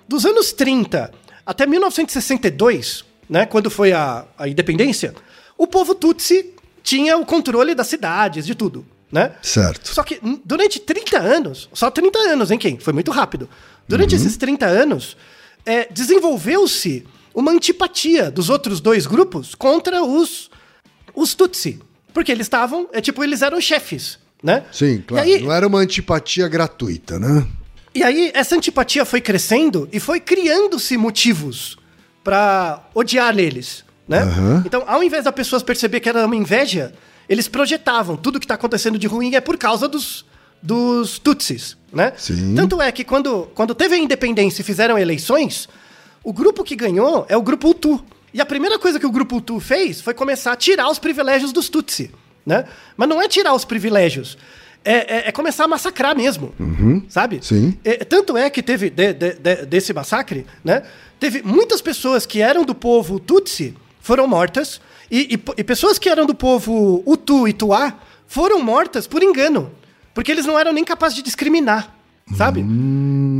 [0.08, 1.12] Dos anos 30
[1.46, 5.14] até 1962, né, quando foi a, a independência,
[5.56, 8.84] o povo Tutsi tinha o controle das cidades, de tudo,
[9.14, 9.30] né?
[9.40, 9.94] Certo.
[9.94, 12.80] Só que durante 30 anos, só 30 anos, hein, quem?
[12.80, 13.48] Foi muito rápido.
[13.86, 15.16] Durante esses 30 anos,
[15.64, 20.50] é, desenvolveu-se uma antipatia dos outros dois grupos contra os,
[21.14, 21.78] os Tutsi.
[22.12, 24.64] Porque eles estavam, é tipo, eles eram chefes, né?
[24.72, 25.24] Sim, claro.
[25.24, 27.46] Aí, Não era uma antipatia gratuita, né?
[27.94, 31.78] e aí, essa antipatia foi crescendo e foi criando-se motivos
[32.24, 34.22] pra odiar eles, né?
[34.22, 34.64] Aham.
[34.66, 36.92] Então, ao invés das pessoas perceber que era uma inveja,
[37.28, 40.24] eles projetavam tudo que tá acontecendo de ruim é por causa dos,
[40.62, 42.12] dos Tutsis, né?
[42.16, 42.54] Sim.
[42.54, 45.68] Tanto é que quando, quando teve a independência e fizeram eleições,
[46.22, 48.02] o grupo que ganhou é o grupo Hutu.
[48.32, 51.52] E a primeira coisa que o grupo Hutu fez foi começar a tirar os privilégios
[51.52, 52.10] dos Tutsi,
[52.44, 52.64] né?
[52.96, 54.36] Mas não é tirar os privilégios,
[54.84, 56.52] é, é- é começar a massacrar mesmo,
[57.08, 57.38] sabe?
[57.42, 57.78] Sim.
[57.84, 60.82] É, tanto é que teve de- de- de- desse massacre, né?
[61.20, 64.80] Teve muitas pessoas que eram do povo Tutsi foram mortas
[65.14, 67.94] e, e e pessoas que eram do povo Hutu e Tuá
[68.26, 69.70] foram mortas por engano,
[70.12, 71.94] porque eles não eram nem capazes de discriminar,
[72.36, 72.60] sabe?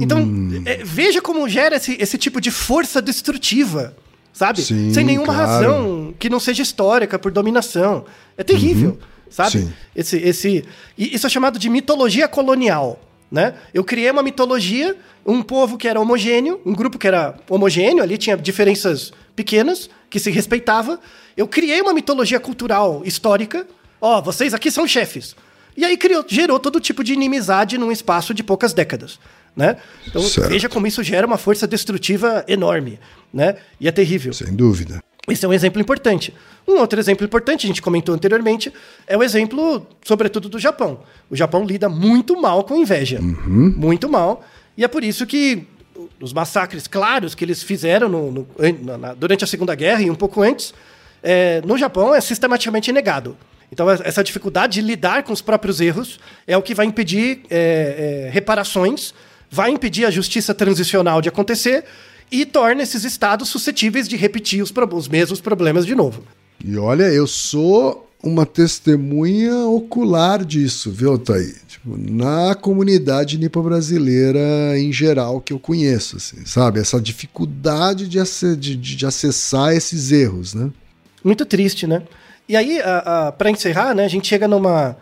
[0.01, 0.21] Então
[0.65, 3.97] é, veja como gera esse, esse tipo de força destrutiva,
[4.33, 4.63] sabe?
[4.63, 5.49] Sim, Sem nenhuma claro.
[5.49, 8.05] razão que não seja histórica por dominação.
[8.37, 8.97] É terrível,
[9.29, 9.63] sabe?
[9.63, 9.73] Sim.
[9.97, 10.65] Esse, esse,
[10.97, 13.01] isso é chamado de mitologia colonial.
[13.31, 13.55] Né?
[13.73, 14.97] Eu criei uma mitologia,
[15.27, 20.19] um povo que era homogêneo, um grupo que era homogêneo, ali tinha diferenças pequenas, que
[20.19, 21.01] se respeitava.
[21.37, 23.67] Eu criei uma mitologia cultural histórica.
[24.01, 25.35] Ó, vocês aqui são chefes.
[25.77, 29.19] E aí criou, gerou todo tipo de inimizade num espaço de poucas décadas.
[29.57, 29.77] Né?
[30.07, 30.49] Então Certo.
[30.49, 32.99] veja como isso gera uma força destrutiva enorme.
[33.33, 33.57] Né?
[33.81, 34.33] E é terrível.
[34.33, 35.03] Sem dúvida.
[35.29, 36.35] Esse é um exemplo importante.
[36.69, 38.73] Um outro exemplo importante, a gente comentou anteriormente,
[39.07, 41.01] é o exemplo, sobretudo, do Japão.
[41.31, 43.21] O Japão lida muito mal com inveja.
[43.21, 44.45] Muito mal.
[44.77, 45.67] E é por isso que
[46.25, 48.47] os massacres claros que eles fizeram no- no-
[48.99, 50.73] na- durante a Segunda Guerra e um pouco antes,
[51.23, 53.37] é, no Japão é sistematicamente negado.
[53.71, 57.43] Então, es- essa dificuldade de lidar com os próprios erros é o que vai impedir
[57.51, 59.13] é, é, reparações,
[59.51, 61.85] vai impedir a justiça transicional de acontecer
[62.33, 66.25] e torna esses estados suscetíveis de repetir os, os mesmos problemas de novo.
[66.65, 71.55] E olha, eu sou uma testemunha ocular disso, viu, Altair?
[71.69, 76.81] Tipo, na comunidade nipo-brasileira em geral que eu conheço, assim, sabe?
[76.81, 80.71] Essa dificuldade de, ace- de- de- acessar esses erros, né?
[81.23, 82.03] Muito triste, né?
[82.49, 82.79] E aí,
[83.39, 84.97] para encerrar, né, a gente chega numa,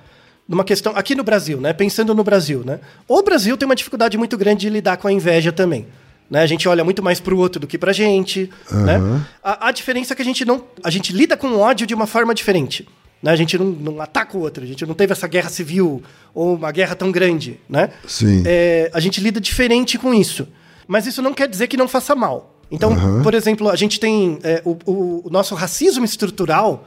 [0.48, 1.72] numa questão aqui no Brasil, né?
[1.72, 2.78] Pensando no Brasil, né?
[3.08, 5.86] O Brasil tem uma dificuldade muito grande de lidar com a inveja também.
[6.30, 6.40] Né?
[6.40, 8.48] A gente olha muito mais pro outro do que pra gente.
[8.70, 9.22] Né?
[9.42, 10.64] A, a diferença é que a gente não.
[10.82, 12.88] A gente lida com o ódio de uma forma diferente.
[13.22, 13.30] Né?
[13.30, 16.02] A gente não, não ataca o outro, a gente não teve essa guerra civil
[16.34, 17.60] ou uma guerra tão grande.
[17.68, 17.90] Né?
[18.06, 18.42] Sim.
[18.44, 20.48] É, a gente lida diferente com isso.
[20.88, 22.58] Mas isso não quer dizer que não faça mal.
[22.70, 26.86] Então, por exemplo, a gente tem é, o, o- o nosso racismo estrutural,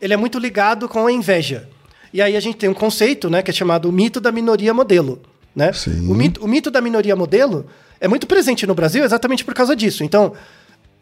[0.00, 1.68] ele é muito ligado com a inveja.
[2.12, 4.74] E aí a gente tem um conceito, né, que é chamado o mito da minoria
[4.74, 5.20] modelo,
[5.56, 5.72] né?
[5.72, 6.06] Sim.
[6.10, 7.66] O mito, o mito da minoria modelo
[7.98, 10.04] é muito presente no Brasil exatamente por causa disso.
[10.04, 10.34] Então,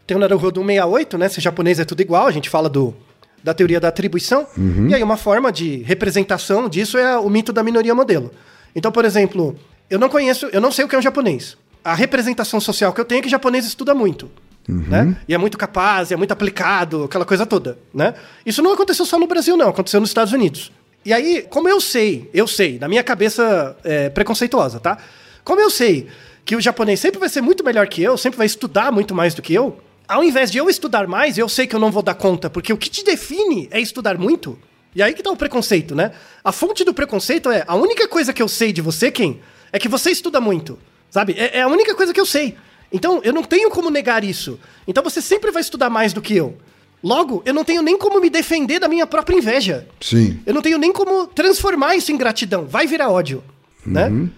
[0.06, 1.28] tem o Naruhodo 168, né?
[1.28, 2.94] Se japonês é tudo igual, a gente fala do,
[3.42, 4.46] da teoria da atribuição.
[4.88, 8.30] E aí, uma forma de representação disso é o mito da minoria modelo.
[8.74, 9.56] Então, por exemplo,
[9.88, 11.56] eu não conheço, eu não sei o que é um japonês.
[11.82, 14.30] A representação social que eu tenho é que japonês estuda muito.
[14.68, 15.16] Né?
[15.26, 17.78] E é muito capaz, é muito aplicado, aquela coisa toda.
[17.92, 18.14] Né?
[18.46, 20.70] Isso não aconteceu só no Brasil, não, aconteceu nos Estados Unidos.
[21.04, 24.98] E aí, como eu sei, eu sei, na minha cabeça é, preconceituosa, tá?
[25.42, 26.08] Como eu sei
[26.44, 29.34] que o japonês sempre vai ser muito melhor que eu, sempre vai estudar muito mais
[29.34, 29.78] do que eu,
[30.10, 32.72] ao invés de eu estudar mais, eu sei que eu não vou dar conta, porque
[32.72, 34.58] o que te define é estudar muito.
[34.92, 36.10] E aí que tá o preconceito, né?
[36.42, 39.40] A fonte do preconceito é a única coisa que eu sei de você, quem?
[39.72, 40.76] É que você estuda muito.
[41.08, 41.34] Sabe?
[41.38, 42.56] É, é a única coisa que eu sei.
[42.92, 44.58] Então, eu não tenho como negar isso.
[44.84, 46.56] Então, você sempre vai estudar mais do que eu.
[47.02, 49.86] Logo, eu não tenho nem como me defender da minha própria inveja.
[50.00, 50.40] Sim.
[50.44, 52.66] Eu não tenho nem como transformar isso em gratidão.
[52.66, 53.44] Vai virar ódio.
[53.84, 54.28] Né?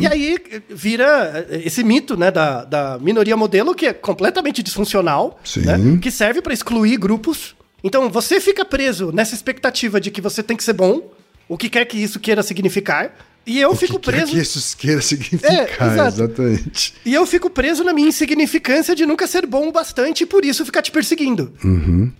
[0.00, 0.38] E aí
[0.70, 6.10] vira eh, esse mito né, da, da minoria modelo que é completamente disfuncional, né, que
[6.10, 7.54] serve para excluir grupos.
[7.82, 11.10] Então você fica preso nessa expectativa de que você tem que ser bom,
[11.48, 13.14] o que quer que isso queira significar,
[13.48, 14.32] e eu fico o que quer preso.
[14.32, 16.08] que isso queira significar, É, exato.
[16.08, 16.94] exatamente.
[17.04, 20.44] E eu fico preso na minha insignificância de nunca ser bom o bastante e por
[20.44, 21.52] isso ficar te perseguindo.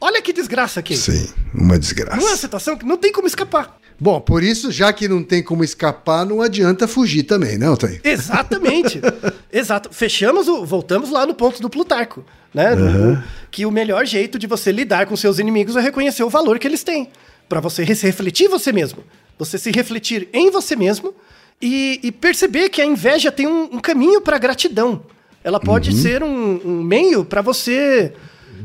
[0.00, 0.94] Olha que desgraça aqui.
[0.94, 1.00] Uhum.
[1.00, 2.16] Sim, uma desgraça.
[2.16, 3.78] Não é uma situação que não tem como escapar.
[4.00, 8.00] Bom, por isso, já que não tem como escapar, não adianta fugir também, né, Altair?
[8.04, 9.00] Exatamente.
[9.52, 9.88] Exato.
[9.92, 10.64] Fechamos o.
[10.64, 12.24] Voltamos lá no ponto do Plutarco.
[12.54, 12.74] Né?
[12.76, 16.58] Do- que o melhor jeito de você lidar com seus inimigos é reconhecer o valor
[16.58, 17.08] que eles têm.
[17.48, 19.02] Pra você refletir em você mesmo.
[19.38, 21.14] Você se refletir em você mesmo
[21.60, 25.02] e, e perceber que a inveja tem um, um caminho pra gratidão.
[25.42, 28.12] Ela pode ser um, um meio pra você.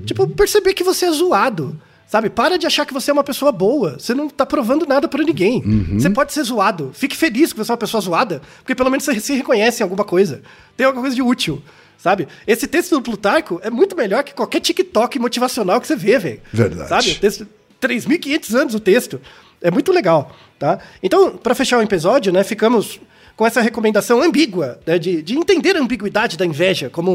[0.05, 1.79] Tipo, perceber que você é zoado.
[2.07, 2.29] Sabe?
[2.29, 3.97] Para de achar que você é uma pessoa boa.
[3.97, 5.61] Você não tá provando nada pra ninguém.
[5.93, 6.91] Você pode ser zoado.
[6.93, 9.83] Fique feliz que você é uma pessoa zoada, porque pelo menos você se reconhece em
[9.83, 10.41] alguma coisa.
[10.77, 11.61] Tem alguma coisa de útil.
[11.97, 12.27] Sabe?
[12.45, 16.41] Esse texto do Plutarco é muito melhor que qualquer TikTok motivacional que você vê, velho.
[16.51, 16.89] Verdade.
[16.89, 17.11] Sabe?
[17.11, 17.47] O texto,
[17.81, 19.21] 3.500 anos o texto.
[19.63, 20.77] É muito legal, tá?
[21.01, 22.99] Então, para fechar o episódio, né, ficamos
[23.35, 27.11] com essa recomendação ambígua, né, de, de entender a ambiguidade da inveja como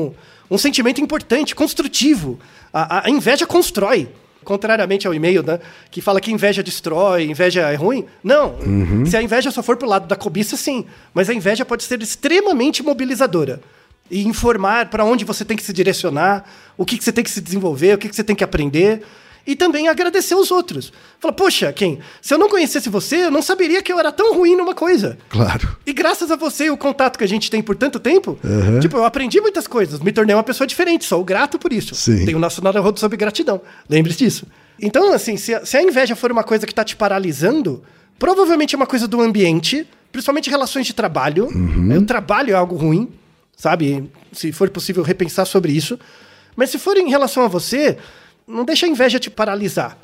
[0.50, 2.40] um, um sentimento importante, construtivo.
[2.72, 4.08] A, a- inveja constrói.
[4.44, 5.60] Contrariamente ao e-mail, né?
[5.90, 8.06] Que fala que inveja destrói, inveja é ruim.
[8.24, 8.54] Não.
[9.04, 10.86] Se a inveja só for pro lado da cobiça, sim.
[11.12, 13.60] Mas a inveja pode ser extremamente mobilizadora.
[14.10, 16.44] E informar para onde você tem que se direcionar,
[16.78, 19.02] o que, que você tem que se desenvolver, o que, que você tem que aprender.
[19.48, 20.92] E também agradecer os outros.
[21.18, 24.34] Fala, poxa, Ken, se eu não conhecesse você, eu não saberia que eu era tão
[24.34, 25.16] ruim numa coisa.
[25.30, 25.74] Claro.
[25.86, 28.38] E graças a você e o contato que a gente tem por tanto tempo,
[28.82, 31.94] tipo, eu aprendi muitas coisas, me tornei uma pessoa diferente, sou grato por isso.
[31.94, 32.26] Sim.
[32.26, 33.62] Tem o nosso Naruhodo sobre gratidão.
[33.88, 34.46] Lembre-se disso.
[34.78, 37.82] Então, assim, se a, se a inveja for uma coisa que tá te paralisando,
[38.18, 41.48] provavelmente é uma coisa do ambiente, principalmente relações de trabalho.
[41.90, 43.08] Aí O trabalho é algo ruim,
[43.56, 44.10] sabe?
[44.30, 45.98] Se for possível repensar sobre isso.
[46.54, 47.96] Mas se for em relação a você,
[48.48, 49.98] não deixa a inveja te paralisar.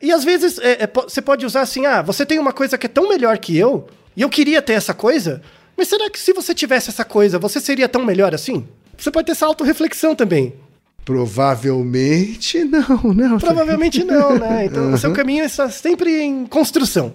[0.00, 2.86] E às vezes é, é, você pode usar assim: ah, você tem uma coisa que
[2.86, 3.86] é tão melhor que eu,
[4.16, 5.42] e eu queria ter essa coisa,
[5.76, 8.66] mas será que se você tivesse essa coisa, você seria tão melhor assim?
[8.98, 10.54] Você pode ter essa autorreflexão também.
[11.04, 13.28] Provavelmente não, né?
[13.38, 14.66] Provavelmente não, né?
[14.66, 17.12] Então o seu caminho está sempre em construção.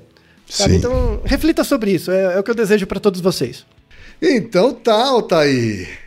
[0.47, 0.73] sabe?
[0.73, 0.77] Sim.
[0.77, 3.65] Então reflita sobre isso, é, é o que eu desejo para todos vocês.
[4.21, 6.06] Então tá, Altair.